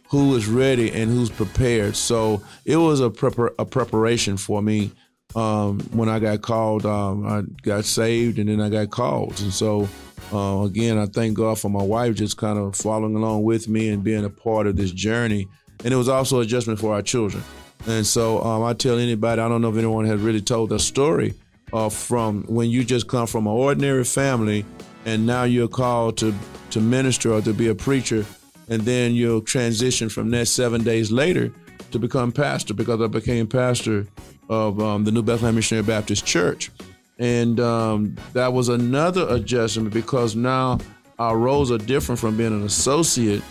who 0.09 0.35
is 0.35 0.49
ready 0.49 0.91
and 0.91 1.09
who's 1.09 1.31
prepared. 1.31 1.95
So 1.95 2.43
it 2.65 2.77
was 2.77 3.01
a, 3.01 3.09
prepar- 3.11 3.55
a 3.61 3.65
preparation 3.65 4.37
for 4.37 4.61
me 4.61 4.91
um, 5.35 5.81
when 5.93 6.09
I 6.09 6.19
got 6.19 6.43
called. 6.43 6.87
Um, 6.87 7.27
I 7.27 7.43
got 7.63 7.85
saved 7.85 8.39
and 8.39 8.49
then 8.49 8.61
I 8.61 8.69
got 8.69 8.91
called. 8.91 9.41
And 9.41 9.53
so, 9.53 9.89
uh, 10.33 10.65
again, 10.65 10.99
I 10.99 11.07
thank 11.07 11.37
God 11.37 11.59
for 11.59 11.69
my 11.69 11.83
wife 11.83 12.15
just 12.17 12.37
kind 12.37 12.59
of 12.59 12.77
following 12.77 13.15
along 13.15 13.43
with 13.45 13.69
me 13.69 13.89
and 13.89 14.03
being 14.03 14.25
a 14.25 14.31
part 14.31 14.67
of 14.67 14.77
this 14.77 14.93
journey. 14.93 15.49
And 15.85 15.93
it 15.93 15.97
was 15.97 16.09
also 16.09 16.41
adjustment 16.41 16.79
for 16.79 16.95
our 16.95 17.03
children. 17.03 17.43
And 17.87 18.07
so 18.07 18.43
um, 18.43 18.63
I 18.63 18.75
tell 18.75 18.99
anybody, 18.99 19.41
I 19.41 19.49
don't 19.49 19.63
know 19.63 19.71
if 19.71 19.77
anyone 19.77 20.05
has 20.05 20.21
really 20.21 20.43
told 20.43 20.69
the 20.69 20.79
story 20.79 21.35
uh, 21.73 21.89
from 21.89 22.45
when 22.45 22.69
you 22.69 22.85
just 22.85 23.09
come 23.09 23.27
from 23.27 23.47
an 23.47 23.53
ordinary 23.53 24.05
family 24.05 24.65
and 25.07 25.27
now 25.27 25.45
you're 25.45 25.69
called 25.69 26.19
to, 26.19 26.35
to 26.71 26.81
minister 26.81 27.33
or 27.33 27.41
to 27.41 27.55
be 27.55 27.69
a 27.69 27.75
preacher. 27.75 28.27
And 28.69 28.83
then 28.83 29.15
you'll 29.15 29.41
transition 29.41 30.09
from 30.09 30.31
that 30.31 30.47
seven 30.47 30.85
days 30.85 31.11
later 31.11 31.53
to 31.91 31.99
become 31.99 32.31
pastor 32.33 32.75
because 32.75 33.01
I 33.01 33.07
became 33.07 33.47
pastor 33.47 34.07
of 34.51 34.81
um, 34.81 35.05
the 35.05 35.13
New 35.13 35.23
Bethlehem 35.23 35.55
Missionary 35.55 35.87
Baptist 35.87 36.27
Church. 36.27 36.71
And 37.19 37.61
um, 37.61 38.17
that 38.33 38.53
was 38.53 38.69
another 38.69 39.27
adjustment 39.29 39.95
because 39.95 40.35
now 40.37 40.79
our 41.19 41.39
roles 41.39 41.71
are 41.71 41.79
different 41.79 42.19
from 42.19 42.37
being 42.37 42.53
an 42.53 42.65
associate 42.65 43.43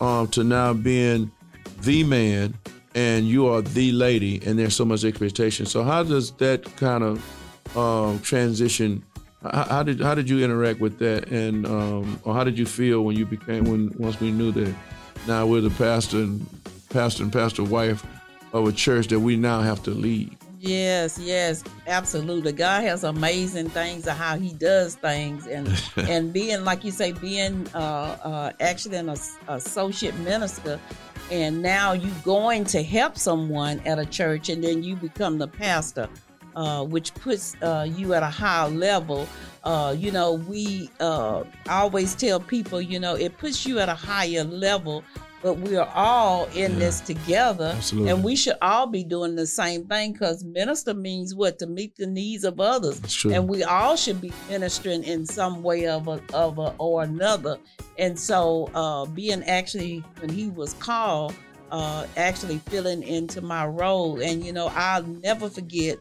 um, 0.00 0.28
to 0.28 0.44
now 0.44 0.74
being 0.74 1.32
the 1.80 2.04
man 2.04 2.54
and 2.94 3.26
you 3.28 3.46
are 3.46 3.60
the 3.60 3.92
lady, 3.92 4.40
and 4.46 4.58
there's 4.58 4.74
so 4.74 4.84
much 4.84 5.04
expectation. 5.04 5.66
So, 5.66 5.84
how 5.84 6.02
does 6.02 6.32
that 6.32 6.64
kind 6.76 7.04
of 7.04 7.76
um, 7.76 8.18
transition? 8.20 9.04
How, 9.42 9.64
how, 9.64 9.82
did 9.82 10.00
how 10.00 10.14
did 10.14 10.30
you 10.30 10.42
interact 10.42 10.80
with 10.80 10.98
that, 11.00 11.28
and 11.28 11.66
um, 11.66 12.18
or 12.24 12.32
how 12.32 12.42
did 12.42 12.58
you 12.58 12.64
feel 12.64 13.04
when 13.04 13.14
you 13.14 13.26
became 13.26 13.64
when 13.64 13.94
once 13.98 14.18
we 14.18 14.30
knew 14.30 14.50
that 14.52 14.74
now 15.28 15.46
we're 15.46 15.60
the 15.60 15.70
pastor 15.70 16.16
and 16.16 16.46
pastor 16.88 17.22
and 17.22 17.32
pastor 17.32 17.62
wife 17.64 18.04
of 18.52 18.66
a 18.66 18.72
church 18.72 19.08
that 19.08 19.20
we 19.20 19.36
now 19.36 19.60
have 19.60 19.82
to 19.84 19.90
lead. 19.90 20.36
Yes, 20.58 21.18
yes, 21.18 21.62
absolutely. 21.86 22.52
God 22.52 22.82
has 22.82 23.04
amazing 23.04 23.68
things 23.68 24.06
of 24.06 24.16
how 24.16 24.36
He 24.36 24.52
does 24.54 24.94
things, 24.96 25.46
and 25.46 25.68
and 25.96 26.32
being 26.32 26.64
like 26.64 26.84
you 26.84 26.90
say, 26.90 27.12
being 27.12 27.68
uh, 27.74 28.18
uh, 28.22 28.52
actually 28.60 28.96
an 28.96 29.14
associate 29.48 30.16
minister, 30.20 30.80
and 31.30 31.62
now 31.62 31.92
you 31.92 32.10
going 32.24 32.64
to 32.64 32.82
help 32.82 33.18
someone 33.18 33.80
at 33.80 33.98
a 33.98 34.06
church, 34.06 34.48
and 34.48 34.64
then 34.64 34.82
you 34.82 34.96
become 34.96 35.38
the 35.38 35.48
pastor, 35.48 36.08
uh, 36.56 36.84
which 36.84 37.14
puts 37.14 37.54
uh, 37.62 37.86
you 37.88 38.14
at 38.14 38.22
a 38.22 38.30
higher 38.30 38.68
level. 38.68 39.28
Uh, 39.62 39.94
you 39.96 40.10
know, 40.10 40.34
we 40.34 40.88
uh, 41.00 41.44
always 41.68 42.14
tell 42.14 42.40
people, 42.40 42.80
you 42.80 42.98
know, 42.98 43.14
it 43.14 43.36
puts 43.36 43.66
you 43.66 43.78
at 43.78 43.88
a 43.88 43.94
higher 43.94 44.44
level 44.44 45.04
but 45.46 45.58
we 45.58 45.76
are 45.76 45.88
all 45.94 46.46
in 46.56 46.72
yeah, 46.72 46.78
this 46.80 46.98
together. 46.98 47.72
Absolutely. 47.76 48.10
and 48.10 48.24
we 48.24 48.34
should 48.34 48.56
all 48.62 48.88
be 48.88 49.04
doing 49.04 49.36
the 49.36 49.46
same 49.46 49.86
thing 49.86 50.12
because 50.12 50.42
minister 50.42 50.92
means 50.92 51.36
what? 51.36 51.60
To 51.60 51.68
meet 51.68 51.94
the 51.94 52.08
needs 52.08 52.42
of 52.42 52.58
others. 52.58 53.24
And 53.24 53.48
we 53.48 53.62
all 53.62 53.94
should 53.94 54.20
be 54.20 54.32
ministering 54.48 55.04
in 55.04 55.24
some 55.24 55.62
way 55.62 55.86
of 55.86 56.08
a, 56.08 56.20
of 56.34 56.58
a, 56.58 56.74
or 56.78 57.04
another. 57.04 57.58
And 57.96 58.18
so 58.18 58.68
uh, 58.74 59.04
being 59.06 59.44
actually 59.44 60.02
when 60.18 60.30
he 60.30 60.48
was 60.48 60.74
called 60.74 61.32
uh, 61.70 62.08
actually 62.16 62.58
filling 62.66 63.04
into 63.04 63.40
my 63.40 63.66
role. 63.66 64.20
And 64.20 64.44
you 64.44 64.52
know 64.52 64.72
i'll 64.74 65.04
never 65.04 65.48
forget 65.48 65.98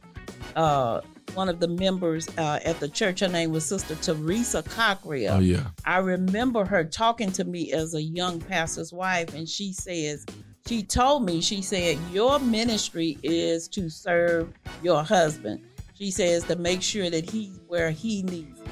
uh, 0.56 1.02
one 1.36 1.50
of 1.50 1.60
the 1.60 1.67
members 1.67 2.28
uh, 2.38 2.60
at 2.63 2.80
the 2.80 2.88
church. 2.88 3.19
Her 3.19 3.28
name 3.28 3.52
was 3.52 3.65
Sister 3.65 3.95
Teresa 3.95 4.63
Cockrill. 4.63 5.34
Oh 5.34 5.39
yeah. 5.39 5.67
I 5.86 5.98
remember 5.98 6.65
her 6.65 6.84
talking 6.84 7.32
to 7.34 7.43
me 7.43 7.74
as 7.74 7.93
a 7.93 8.02
young 8.02 8.39
pastor's 8.39 8.93
wife, 8.93 9.34
and 9.34 9.48
she 9.48 9.74
says, 9.74 10.26
she 10.67 10.82
told 10.82 11.24
me, 11.24 11.41
she 11.41 11.62
said, 11.62 11.98
your 12.12 12.39
ministry 12.39 13.19
is 13.21 13.67
to 13.69 13.89
serve 13.89 14.52
your 14.82 15.04
husband. 15.04 15.62
She 15.93 16.10
says 16.10 16.43
to 16.45 16.56
make 16.56 16.82
sure 16.82 17.10
that 17.10 17.30
he's 17.30 17.60
where 17.67 17.91
he 17.91 18.24
needs 18.24 18.60
to 18.60 18.65
be. 18.65 18.71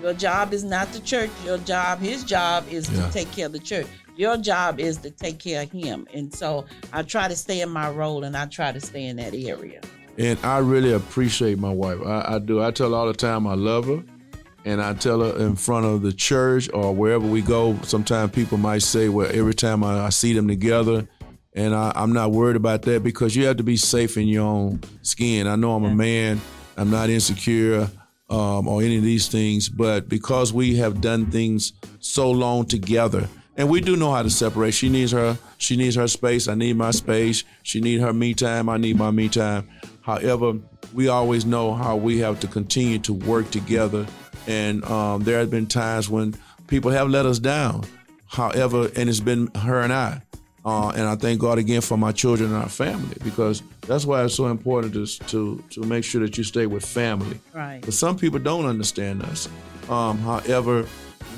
Your 0.00 0.14
job 0.14 0.54
is 0.54 0.64
not 0.64 0.90
the 0.92 1.00
church. 1.00 1.30
Your 1.44 1.58
job, 1.58 1.98
his 1.98 2.24
job 2.24 2.64
is 2.70 2.90
yeah. 2.90 3.06
to 3.06 3.12
take 3.12 3.30
care 3.32 3.46
of 3.46 3.52
the 3.52 3.58
church. 3.58 3.86
Your 4.16 4.38
job 4.38 4.80
is 4.80 4.96
to 4.98 5.10
take 5.10 5.38
care 5.38 5.62
of 5.62 5.70
him. 5.70 6.08
And 6.14 6.34
so 6.34 6.64
I 6.92 7.02
try 7.02 7.28
to 7.28 7.36
stay 7.36 7.60
in 7.60 7.68
my 7.68 7.90
role 7.90 8.24
and 8.24 8.36
I 8.36 8.46
try 8.46 8.72
to 8.72 8.80
stay 8.80 9.04
in 9.04 9.16
that 9.16 9.34
area. 9.34 9.80
And 10.20 10.38
I 10.44 10.58
really 10.58 10.92
appreciate 10.92 11.58
my 11.58 11.72
wife. 11.72 11.98
I, 12.04 12.34
I 12.34 12.38
do. 12.40 12.62
I 12.62 12.72
tell 12.72 12.90
her 12.90 12.96
all 12.96 13.06
the 13.06 13.14
time 13.14 13.46
I 13.46 13.54
love 13.54 13.86
her. 13.86 14.04
And 14.66 14.82
I 14.82 14.92
tell 14.92 15.20
her 15.20 15.34
in 15.38 15.56
front 15.56 15.86
of 15.86 16.02
the 16.02 16.12
church 16.12 16.68
or 16.74 16.94
wherever 16.94 17.26
we 17.26 17.40
go. 17.40 17.78
Sometimes 17.84 18.30
people 18.32 18.58
might 18.58 18.82
say, 18.82 19.08
well, 19.08 19.30
every 19.32 19.54
time 19.54 19.82
I, 19.82 20.04
I 20.04 20.08
see 20.10 20.34
them 20.34 20.46
together, 20.46 21.08
and 21.54 21.74
I, 21.74 21.92
am 21.94 22.12
not 22.12 22.32
worried 22.32 22.56
about 22.56 22.82
that 22.82 23.02
because 23.02 23.34
you 23.34 23.46
have 23.46 23.56
to 23.56 23.62
be 23.62 23.78
safe 23.78 24.18
in 24.18 24.28
your 24.28 24.44
own 24.46 24.82
skin. 25.00 25.46
I 25.46 25.56
know 25.56 25.74
I'm 25.74 25.84
a 25.84 25.94
man, 25.94 26.38
I'm 26.76 26.90
not 26.90 27.08
insecure 27.08 27.88
um, 28.28 28.68
or 28.68 28.82
any 28.82 28.98
of 28.98 29.02
these 29.02 29.28
things, 29.28 29.70
but 29.70 30.10
because 30.10 30.52
we 30.52 30.76
have 30.76 31.00
done 31.00 31.30
things 31.30 31.72
so 31.98 32.30
long 32.30 32.66
together, 32.66 33.26
and 33.56 33.68
we 33.70 33.80
do 33.80 33.96
know 33.96 34.12
how 34.12 34.22
to 34.22 34.30
separate. 34.30 34.72
She 34.74 34.90
needs 34.90 35.12
her, 35.12 35.38
she 35.56 35.76
needs 35.76 35.96
her 35.96 36.06
space. 36.06 36.48
I 36.48 36.54
need 36.54 36.76
my 36.76 36.92
space. 36.92 37.44
She 37.62 37.80
need 37.80 38.00
her 38.00 38.12
me 38.12 38.34
time. 38.34 38.68
I 38.68 38.76
need 38.76 38.96
my 38.96 39.10
me 39.10 39.28
time. 39.28 39.68
However, 40.10 40.58
we 40.92 41.06
always 41.06 41.46
know 41.46 41.72
how 41.72 41.94
we 41.94 42.18
have 42.18 42.40
to 42.40 42.48
continue 42.48 42.98
to 43.00 43.12
work 43.12 43.50
together. 43.52 44.06
And 44.48 44.84
um, 44.84 45.22
there 45.22 45.38
have 45.38 45.50
been 45.50 45.66
times 45.66 46.08
when 46.08 46.34
people 46.66 46.90
have 46.90 47.08
let 47.08 47.26
us 47.26 47.38
down. 47.38 47.84
However, 48.26 48.90
and 48.96 49.08
it's 49.08 49.20
been 49.20 49.48
her 49.54 49.80
and 49.80 49.92
I. 49.92 50.22
Uh, 50.64 50.90
and 50.90 51.02
I 51.02 51.14
thank 51.14 51.40
God 51.40 51.58
again 51.58 51.80
for 51.80 51.96
my 51.96 52.12
children 52.12 52.52
and 52.52 52.62
our 52.62 52.68
family 52.68 53.16
because 53.24 53.62
that's 53.86 54.04
why 54.04 54.24
it's 54.24 54.34
so 54.34 54.48
important 54.48 54.92
to 54.94 55.06
to, 55.28 55.64
to 55.70 55.80
make 55.82 56.04
sure 56.04 56.20
that 56.20 56.36
you 56.36 56.44
stay 56.44 56.66
with 56.66 56.84
family. 56.84 57.38
Right. 57.54 57.80
But 57.80 57.94
some 57.94 58.18
people 58.18 58.40
don't 58.40 58.66
understand 58.66 59.22
us. 59.22 59.48
Um, 59.88 60.18
however, 60.18 60.86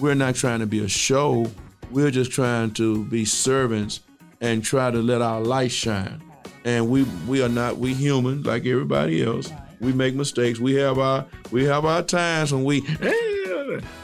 we're 0.00 0.14
not 0.14 0.34
trying 0.34 0.60
to 0.60 0.66
be 0.66 0.82
a 0.82 0.88
show. 0.88 1.46
We're 1.90 2.10
just 2.10 2.32
trying 2.32 2.72
to 2.72 3.04
be 3.04 3.24
servants 3.24 4.00
and 4.40 4.64
try 4.64 4.90
to 4.90 4.98
let 4.98 5.22
our 5.22 5.40
light 5.40 5.70
shine 5.70 6.20
and 6.64 6.88
we 6.88 7.04
we 7.26 7.42
are 7.42 7.48
not 7.48 7.78
we 7.78 7.94
human 7.94 8.42
like 8.42 8.66
everybody 8.66 9.22
else. 9.22 9.52
We 9.80 9.92
make 9.92 10.14
mistakes. 10.14 10.58
We 10.58 10.74
have 10.74 10.98
our 10.98 11.26
we 11.50 11.64
have 11.64 11.84
our 11.84 12.02
times 12.02 12.52
when 12.52 12.64
we 12.64 12.82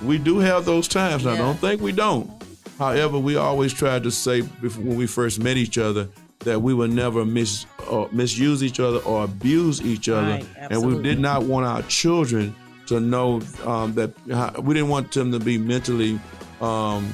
we 0.02 0.18
do 0.18 0.38
have 0.38 0.64
those 0.64 0.88
times. 0.88 1.26
I 1.26 1.36
don't 1.36 1.58
think 1.58 1.80
we 1.80 1.92
don't. 1.92 2.30
However, 2.78 3.18
we 3.18 3.36
always 3.36 3.72
tried 3.72 4.04
to 4.04 4.10
say 4.10 4.42
before, 4.42 4.84
when 4.84 4.96
we 4.96 5.06
first 5.06 5.40
met 5.40 5.56
each 5.56 5.78
other 5.78 6.08
that 6.40 6.62
we 6.62 6.72
would 6.72 6.92
never 6.92 7.24
mis 7.24 7.66
or 7.90 8.08
misuse 8.12 8.62
each 8.62 8.78
other 8.78 8.98
or 8.98 9.24
abuse 9.24 9.80
each 9.82 10.08
other, 10.08 10.34
right, 10.34 10.46
and 10.70 10.86
we 10.86 11.02
did 11.02 11.18
not 11.18 11.42
want 11.42 11.66
our 11.66 11.82
children 11.82 12.54
to 12.86 13.00
know 13.00 13.40
um, 13.64 13.92
that 13.94 14.12
we 14.62 14.74
didn't 14.74 14.88
want 14.88 15.12
them 15.12 15.32
to 15.32 15.38
be 15.40 15.58
mentally 15.58 16.18
um, 16.60 17.12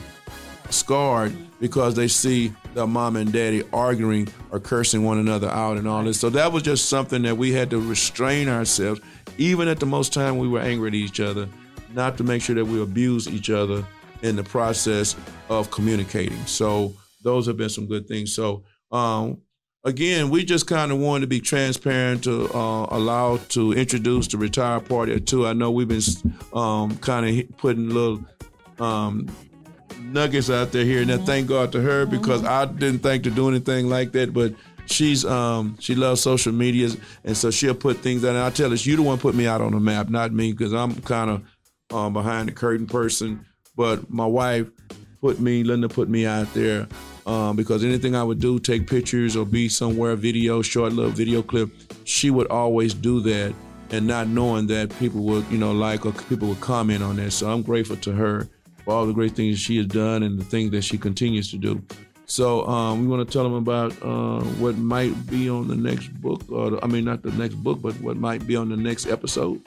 scarred 0.70 1.36
because 1.60 1.94
they 1.94 2.08
see 2.08 2.52
their 2.74 2.86
mom 2.86 3.16
and 3.16 3.32
daddy 3.32 3.62
arguing 3.72 4.28
or 4.50 4.60
cursing 4.60 5.04
one 5.04 5.18
another 5.18 5.48
out 5.48 5.76
and 5.76 5.86
all 5.86 6.02
this. 6.04 6.18
So 6.18 6.30
that 6.30 6.52
was 6.52 6.62
just 6.62 6.88
something 6.88 7.22
that 7.22 7.36
we 7.36 7.52
had 7.52 7.70
to 7.70 7.80
restrain 7.80 8.48
ourselves, 8.48 9.00
even 9.38 9.68
at 9.68 9.80
the 9.80 9.86
most 9.86 10.12
time 10.12 10.38
we 10.38 10.48
were 10.48 10.60
angry 10.60 10.88
at 10.88 10.94
each 10.94 11.20
other, 11.20 11.48
not 11.92 12.16
to 12.18 12.24
make 12.24 12.42
sure 12.42 12.54
that 12.54 12.64
we 12.64 12.82
abuse 12.82 13.28
each 13.28 13.50
other 13.50 13.84
in 14.22 14.36
the 14.36 14.42
process 14.42 15.16
of 15.48 15.70
communicating. 15.70 16.44
So 16.46 16.94
those 17.22 17.46
have 17.46 17.56
been 17.56 17.68
some 17.68 17.86
good 17.86 18.06
things. 18.08 18.34
So 18.34 18.64
um, 18.90 19.38
again, 19.84 20.30
we 20.30 20.44
just 20.44 20.66
kind 20.66 20.90
of 20.92 20.98
wanted 20.98 21.22
to 21.22 21.26
be 21.26 21.40
transparent 21.40 22.24
to 22.24 22.52
uh, 22.54 22.86
allow 22.90 23.36
to 23.50 23.72
introduce 23.72 24.28
the 24.28 24.38
retired 24.38 24.88
party 24.88 25.12
or 25.12 25.20
two. 25.20 25.46
I 25.46 25.52
know 25.52 25.70
we've 25.70 25.88
been 25.88 26.02
um, 26.52 26.96
kind 26.98 27.40
of 27.40 27.56
putting 27.58 27.88
little 27.90 28.24
um, 28.78 29.28
nuggets 30.12 30.50
out 30.50 30.72
there 30.72 30.84
here, 30.84 31.02
and 31.02 31.10
mm-hmm. 31.10 31.24
thank 31.24 31.48
God 31.48 31.72
to 31.72 31.80
her 31.80 32.06
because. 32.06 32.44
I 32.44 32.66
didn't 32.66 33.00
think 33.00 33.24
to 33.24 33.30
do 33.30 33.48
anything 33.48 33.88
like 33.88 34.12
that. 34.12 34.32
But 34.32 34.54
she's 34.86 35.24
um 35.24 35.76
she 35.80 35.94
loves 35.94 36.20
social 36.20 36.52
media, 36.52 36.90
and 37.24 37.36
so 37.36 37.50
she'll 37.50 37.74
put 37.74 37.98
things 37.98 38.24
out. 38.24 38.30
And 38.30 38.38
I 38.38 38.50
tell 38.50 38.70
her, 38.70 38.76
you 38.76 38.96
the 38.96 39.02
one 39.02 39.18
put 39.18 39.34
me 39.34 39.46
out 39.46 39.60
on 39.60 39.72
the 39.72 39.80
map, 39.80 40.08
not 40.08 40.32
me, 40.32 40.52
because 40.52 40.72
I'm 40.72 40.94
kind 41.02 41.30
of 41.30 41.96
um, 41.96 42.12
behind 42.12 42.48
the 42.48 42.52
curtain 42.52 42.86
person. 42.86 43.44
But 43.76 44.08
my 44.10 44.26
wife 44.26 44.68
put 45.20 45.40
me, 45.40 45.64
Linda 45.64 45.88
put 45.88 46.08
me 46.08 46.26
out 46.26 46.52
there 46.54 46.86
um, 47.26 47.56
because 47.56 47.82
anything 47.84 48.14
I 48.14 48.22
would 48.22 48.40
do, 48.40 48.58
take 48.58 48.86
pictures 48.86 49.36
or 49.36 49.44
be 49.44 49.68
somewhere, 49.68 50.14
video, 50.14 50.62
short 50.62 50.92
little 50.92 51.10
video 51.10 51.42
clip, 51.42 51.70
she 52.04 52.30
would 52.30 52.46
always 52.48 52.94
do 52.94 53.20
that, 53.20 53.54
and 53.90 54.06
not 54.06 54.28
knowing 54.28 54.66
that 54.68 54.96
people 54.98 55.22
would, 55.22 55.44
you 55.50 55.58
know, 55.58 55.72
like 55.72 56.06
or 56.06 56.12
people 56.12 56.48
would 56.48 56.60
comment 56.60 57.02
on 57.02 57.16
that. 57.16 57.32
So 57.32 57.50
I'm 57.50 57.62
grateful 57.62 57.96
to 57.96 58.12
her 58.12 58.48
for 58.84 58.94
all 58.94 59.06
the 59.06 59.12
great 59.12 59.32
things 59.32 59.58
she 59.58 59.76
has 59.78 59.86
done 59.86 60.22
and 60.22 60.38
the 60.38 60.44
things 60.44 60.70
that 60.72 60.82
she 60.82 60.98
continues 60.98 61.50
to 61.50 61.56
do. 61.56 61.82
So 62.26 62.66
um, 62.66 63.00
we 63.00 63.06
want 63.06 63.28
to 63.28 63.32
tell 63.32 63.44
them 63.44 63.54
about 63.54 63.92
uh, 64.02 64.42
what 64.58 64.76
might 64.78 65.26
be 65.28 65.48
on 65.48 65.68
the 65.68 65.76
next 65.76 66.08
book, 66.20 66.42
or 66.50 66.82
I 66.82 66.86
mean, 66.86 67.04
not 67.04 67.22
the 67.22 67.32
next 67.32 67.56
book, 67.56 67.82
but 67.82 67.94
what 68.00 68.16
might 68.16 68.46
be 68.46 68.56
on 68.56 68.70
the 68.70 68.76
next 68.76 69.06
episode. 69.06 69.60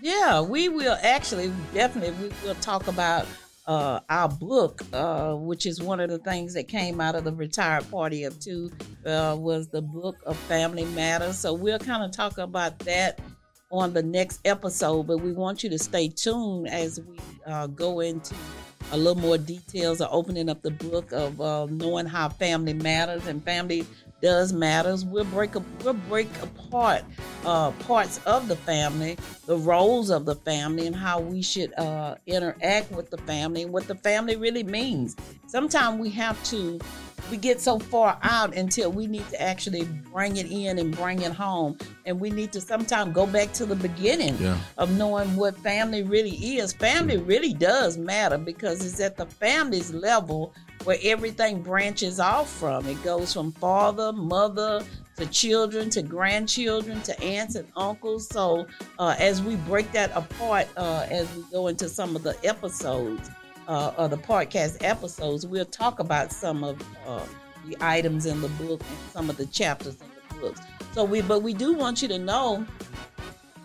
Yeah, 0.00 0.40
we 0.40 0.68
will 0.68 0.96
actually 1.02 1.52
definitely 1.72 2.12
we 2.28 2.46
will 2.46 2.54
talk 2.56 2.86
about 2.86 3.26
uh, 3.66 4.00
our 4.10 4.28
book, 4.28 4.82
uh, 4.92 5.34
which 5.34 5.66
is 5.66 5.82
one 5.82 5.98
of 5.98 6.10
the 6.10 6.18
things 6.18 6.54
that 6.54 6.68
came 6.68 7.00
out 7.00 7.14
of 7.14 7.24
the 7.24 7.32
retired 7.32 7.90
party 7.90 8.24
of 8.24 8.38
two, 8.38 8.70
uh, 9.06 9.34
was 9.38 9.68
the 9.68 9.82
book 9.82 10.16
of 10.26 10.36
Family 10.36 10.84
Matters. 10.86 11.38
So 11.38 11.52
we'll 11.54 11.78
kind 11.78 12.04
of 12.04 12.12
talk 12.12 12.38
about 12.38 12.78
that 12.80 13.18
on 13.70 13.92
the 13.92 14.02
next 14.02 14.40
episode, 14.44 15.06
but 15.06 15.18
we 15.18 15.32
want 15.32 15.64
you 15.64 15.70
to 15.70 15.78
stay 15.78 16.08
tuned 16.08 16.68
as 16.68 17.00
we 17.00 17.18
uh, 17.46 17.66
go 17.68 18.00
into 18.00 18.34
a 18.92 18.96
little 18.96 19.20
more 19.20 19.38
details 19.38 20.00
of 20.00 20.08
opening 20.10 20.48
up 20.48 20.62
the 20.62 20.70
book 20.70 21.12
of 21.12 21.40
uh, 21.40 21.66
knowing 21.66 22.06
how 22.06 22.28
family 22.28 22.74
matters 22.74 23.26
and 23.26 23.42
family 23.44 23.86
does 24.20 24.52
matters. 24.52 25.04
We'll 25.04 25.24
break 25.26 25.54
up, 25.56 25.62
we'll 25.82 25.94
break 25.94 26.28
apart 26.42 27.02
uh, 27.44 27.72
parts 27.72 28.20
of 28.24 28.48
the 28.48 28.56
family, 28.56 29.18
the 29.46 29.58
roles 29.58 30.10
of 30.10 30.24
the 30.24 30.34
family, 30.34 30.86
and 30.86 30.96
how 30.96 31.20
we 31.20 31.42
should 31.42 31.74
uh, 31.74 32.16
interact 32.26 32.90
with 32.92 33.10
the 33.10 33.18
family 33.18 33.62
and 33.62 33.72
what 33.72 33.86
the 33.86 33.94
family 33.94 34.36
really 34.36 34.62
means. 34.62 35.16
Sometimes 35.54 36.00
we 36.00 36.10
have 36.10 36.42
to 36.46 36.80
we 37.30 37.36
get 37.36 37.60
so 37.60 37.78
far 37.78 38.18
out 38.22 38.56
until 38.56 38.90
we 38.90 39.06
need 39.06 39.26
to 39.28 39.40
actually 39.40 39.84
bring 40.12 40.36
it 40.36 40.50
in 40.50 40.80
and 40.80 40.96
bring 40.96 41.22
it 41.22 41.30
home. 41.30 41.78
And 42.06 42.18
we 42.18 42.30
need 42.30 42.50
to 42.54 42.60
sometimes 42.60 43.14
go 43.14 43.24
back 43.24 43.52
to 43.52 43.64
the 43.64 43.76
beginning 43.76 44.36
yeah. 44.38 44.58
of 44.78 44.98
knowing 44.98 45.36
what 45.36 45.56
family 45.58 46.02
really 46.02 46.32
is. 46.58 46.72
Family 46.72 47.18
really 47.18 47.54
does 47.54 47.96
matter 47.96 48.36
because 48.36 48.84
it's 48.84 49.00
at 49.00 49.16
the 49.16 49.26
family's 49.26 49.94
level 49.94 50.52
where 50.82 50.98
everything 51.04 51.62
branches 51.62 52.18
off 52.18 52.50
from. 52.50 52.84
It 52.86 53.00
goes 53.04 53.32
from 53.32 53.52
father, 53.52 54.12
mother, 54.12 54.84
to 55.18 55.26
children, 55.26 55.88
to 55.90 56.02
grandchildren, 56.02 57.00
to 57.02 57.18
aunts 57.22 57.54
and 57.54 57.68
uncles. 57.76 58.26
So 58.28 58.66
uh, 58.98 59.14
as 59.20 59.40
we 59.40 59.54
break 59.54 59.92
that 59.92 60.10
apart, 60.16 60.66
uh, 60.76 61.06
as 61.08 61.32
we 61.36 61.44
go 61.52 61.68
into 61.68 61.88
some 61.88 62.16
of 62.16 62.24
the 62.24 62.36
episodes, 62.44 63.30
uh, 63.68 63.92
of 63.96 64.10
the 64.10 64.18
podcast 64.18 64.82
episodes, 64.82 65.46
we'll 65.46 65.64
talk 65.64 65.98
about 65.98 66.32
some 66.32 66.64
of 66.64 66.80
uh, 67.06 67.24
the 67.66 67.76
items 67.80 68.26
in 68.26 68.40
the 68.40 68.48
book 68.48 68.80
and 68.80 68.98
some 69.12 69.30
of 69.30 69.36
the 69.36 69.46
chapters 69.46 69.96
in 70.00 70.08
the 70.28 70.40
books. 70.40 70.60
So 70.92 71.04
we, 71.04 71.22
but 71.22 71.42
we 71.42 71.54
do 71.54 71.72
want 71.72 72.02
you 72.02 72.08
to 72.08 72.18
know 72.18 72.66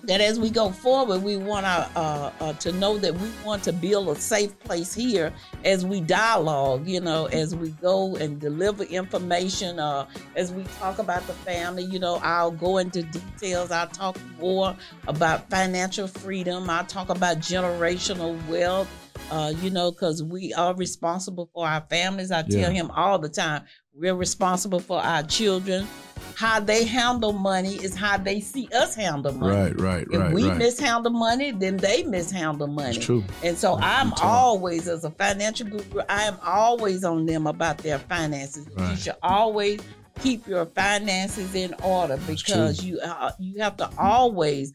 that 0.04 0.22
as 0.22 0.40
we 0.40 0.50
go 0.50 0.72
forward, 0.72 1.22
we 1.22 1.38
want 1.38 1.66
our, 1.66 1.88
uh, 1.96 2.32
uh, 2.40 2.54
to 2.54 2.72
know 2.72 2.98
that 2.98 3.14
we 3.14 3.30
want 3.46 3.64
to 3.64 3.74
build 3.74 4.08
a 4.10 4.16
safe 4.16 4.58
place 4.62 4.94
here 4.94 5.32
as 5.66 5.86
we 5.86 6.02
dialogue, 6.02 6.88
you 6.88 7.00
know, 7.00 7.26
as 7.28 7.56
we 7.56 7.70
go 7.70 8.16
and 8.16 8.40
deliver 8.40 8.84
information, 8.84 9.80
uh, 9.80 10.08
as 10.36 10.52
we 10.52 10.64
talk 10.80 10.98
about 10.98 11.28
the 11.28 11.34
family, 11.34 11.84
you 11.84 12.00
know, 12.00 12.20
I'll 12.24 12.50
go 12.50 12.78
into 12.78 13.04
details. 13.04 13.72
I'll 13.72 13.88
talk 13.88 14.18
more 14.40 14.76
about 15.08 15.50
financial 15.50 16.08
freedom. 16.08 16.70
I'll 16.70 16.86
talk 16.86 17.10
about 17.10 17.38
generational 17.38 18.36
wealth 18.48 18.88
uh, 19.32 19.54
you 19.62 19.70
know, 19.70 19.92
because 19.92 20.24
we 20.24 20.54
are 20.54 20.76
responsible 20.76 21.50
for 21.54 21.68
our 21.68 21.82
families. 21.90 22.32
I 22.32 22.44
tell 22.44 22.60
yeah. 22.60 22.70
him 22.70 22.92
all 22.92 23.20
the 23.20 23.30
time, 23.30 23.64
we're 23.94 24.16
responsible 24.16 24.80
for 24.80 25.00
our 25.00 25.24
children. 25.24 25.88
How 26.36 26.60
they 26.60 26.86
handle 26.86 27.34
money 27.34 27.76
is 27.76 27.96
how 27.96 28.18
they 28.18 28.40
see 28.40 28.70
us 28.74 28.96
handle 28.96 29.34
money. 29.34 29.72
Right, 29.72 29.80
right, 29.80 30.08
if 30.10 30.20
right. 30.20 30.34
we 30.34 30.48
right. 30.48 30.58
mishandle 30.58 31.12
money, 31.12 31.52
then 31.52 31.76
they 31.76 32.04
mishandle 32.04 32.68
money. 32.68 32.96
It's 32.96 33.06
true. 33.06 33.24
And 33.44 33.58
so 33.58 33.78
I'm 33.82 34.14
always, 34.22 34.88
as 34.88 35.04
a 35.04 35.12
financial 35.12 35.68
guru, 35.68 36.02
I 36.08 36.24
am 36.24 36.38
always 36.44 37.04
on 37.04 37.26
them 37.26 37.46
about 37.46 37.80
their 37.80 38.00
finances. 38.00 38.68
Right. 38.76 38.92
You 38.92 38.98
should 38.98 39.16
always 39.22 39.82
keep 40.22 40.48
your 40.48 40.66
finances 40.66 41.56
in 41.56 41.74
order 41.84 42.18
because 42.28 42.84
you 42.84 43.00
uh, 43.00 43.32
you 43.40 43.62
have 43.62 43.78
to 43.78 43.90
always 43.98 44.74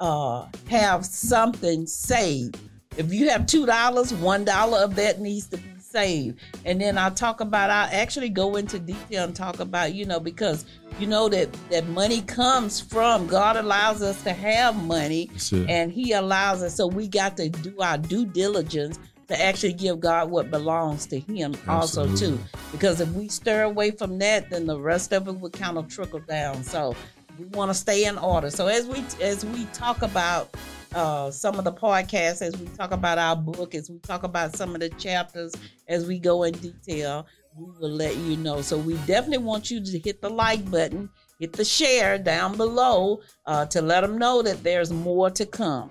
uh, 0.00 0.46
have 0.68 1.04
something 1.04 1.86
saved 1.86 2.58
if 2.96 3.12
you 3.12 3.28
have 3.30 3.46
two 3.46 3.66
dollars, 3.66 4.12
one 4.14 4.44
dollar 4.44 4.78
of 4.78 4.94
that 4.96 5.20
needs 5.20 5.46
to 5.48 5.56
be 5.56 5.74
saved. 5.78 6.38
And 6.64 6.80
then 6.80 6.98
I'll 6.98 7.10
talk 7.10 7.40
about 7.40 7.70
I'll 7.70 7.88
actually 7.92 8.28
go 8.28 8.56
into 8.56 8.78
detail 8.78 9.24
and 9.24 9.34
talk 9.34 9.60
about, 9.60 9.94
you 9.94 10.04
know, 10.04 10.20
because 10.20 10.64
you 10.98 11.06
know 11.06 11.28
that 11.28 11.52
that 11.70 11.88
money 11.88 12.22
comes 12.22 12.80
from 12.80 13.26
God 13.26 13.56
allows 13.56 14.02
us 14.02 14.22
to 14.22 14.32
have 14.32 14.76
money 14.84 15.30
and 15.68 15.92
He 15.92 16.12
allows 16.12 16.62
us 16.62 16.76
so 16.76 16.86
we 16.86 17.08
got 17.08 17.36
to 17.38 17.48
do 17.48 17.80
our 17.80 17.98
due 17.98 18.26
diligence 18.26 18.98
to 19.28 19.40
actually 19.40 19.72
give 19.72 20.00
God 20.00 20.30
what 20.30 20.50
belongs 20.50 21.06
to 21.06 21.18
Him 21.18 21.54
Absolutely. 21.66 22.12
also 22.12 22.16
too. 22.16 22.38
Because 22.72 23.00
if 23.00 23.08
we 23.10 23.28
stir 23.28 23.62
away 23.62 23.90
from 23.90 24.18
that, 24.18 24.50
then 24.50 24.66
the 24.66 24.78
rest 24.78 25.12
of 25.12 25.28
it 25.28 25.34
would 25.34 25.52
kind 25.52 25.78
of 25.78 25.88
trickle 25.88 26.20
down. 26.20 26.62
So 26.62 26.94
we 27.38 27.46
want 27.46 27.70
to 27.70 27.74
stay 27.74 28.04
in 28.04 28.18
order. 28.18 28.50
So 28.50 28.66
as 28.66 28.86
we 28.86 29.04
as 29.22 29.44
we 29.44 29.64
talk 29.66 30.02
about 30.02 30.54
uh, 30.94 31.30
some 31.30 31.58
of 31.58 31.64
the 31.64 31.72
podcasts, 31.72 32.40
as 32.40 32.56
we 32.56 32.66
talk 32.68 32.92
about 32.92 33.18
our 33.18 33.36
book, 33.36 33.74
as 33.74 33.90
we 33.90 33.98
talk 33.98 34.22
about 34.22 34.56
some 34.56 34.74
of 34.74 34.80
the 34.80 34.88
chapters, 34.90 35.54
as 35.88 36.06
we 36.06 36.18
go 36.18 36.44
in 36.44 36.54
detail, 36.54 37.26
we 37.56 37.66
will 37.78 37.90
let 37.90 38.16
you 38.16 38.36
know. 38.36 38.62
So 38.62 38.78
we 38.78 38.94
definitely 39.06 39.38
want 39.38 39.70
you 39.70 39.84
to 39.84 39.98
hit 39.98 40.20
the 40.20 40.30
like 40.30 40.68
button, 40.70 41.10
hit 41.38 41.52
the 41.52 41.64
share 41.64 42.18
down 42.18 42.56
below 42.56 43.20
uh, 43.46 43.66
to 43.66 43.82
let 43.82 44.00
them 44.00 44.18
know 44.18 44.42
that 44.42 44.62
there's 44.62 44.92
more 44.92 45.30
to 45.30 45.46
come. 45.46 45.90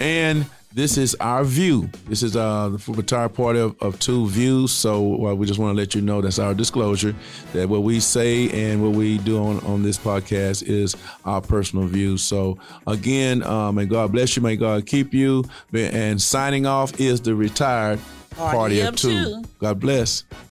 And 0.00 0.46
this 0.74 0.98
is 0.98 1.14
our 1.20 1.44
view. 1.44 1.88
This 2.08 2.24
is 2.24 2.36
uh, 2.36 2.70
the 2.70 2.92
retired 2.92 3.34
party 3.34 3.60
of, 3.60 3.80
of 3.80 3.98
two 4.00 4.26
views. 4.28 4.72
So 4.72 5.28
uh, 5.28 5.34
we 5.34 5.46
just 5.46 5.60
want 5.60 5.76
to 5.76 5.80
let 5.80 5.94
you 5.94 6.00
know 6.00 6.20
that's 6.20 6.40
our 6.40 6.52
disclosure 6.52 7.14
that 7.52 7.68
what 7.68 7.84
we 7.84 8.00
say 8.00 8.50
and 8.50 8.82
what 8.82 8.92
we 8.92 9.18
do 9.18 9.42
on, 9.42 9.60
on 9.60 9.84
this 9.84 9.96
podcast 9.96 10.64
is 10.64 10.96
our 11.24 11.40
personal 11.40 11.86
views. 11.86 12.24
So 12.24 12.58
again, 12.88 13.44
uh, 13.44 13.70
may 13.70 13.86
God 13.86 14.10
bless 14.10 14.34
you. 14.34 14.42
May 14.42 14.56
God 14.56 14.84
keep 14.84 15.14
you. 15.14 15.44
And 15.72 16.20
signing 16.20 16.66
off 16.66 16.98
is 16.98 17.20
the 17.20 17.36
retired 17.36 18.00
party, 18.32 18.56
party 18.56 18.80
of 18.80 18.96
two. 18.96 19.24
two. 19.24 19.44
God 19.60 19.78
bless. 19.78 20.24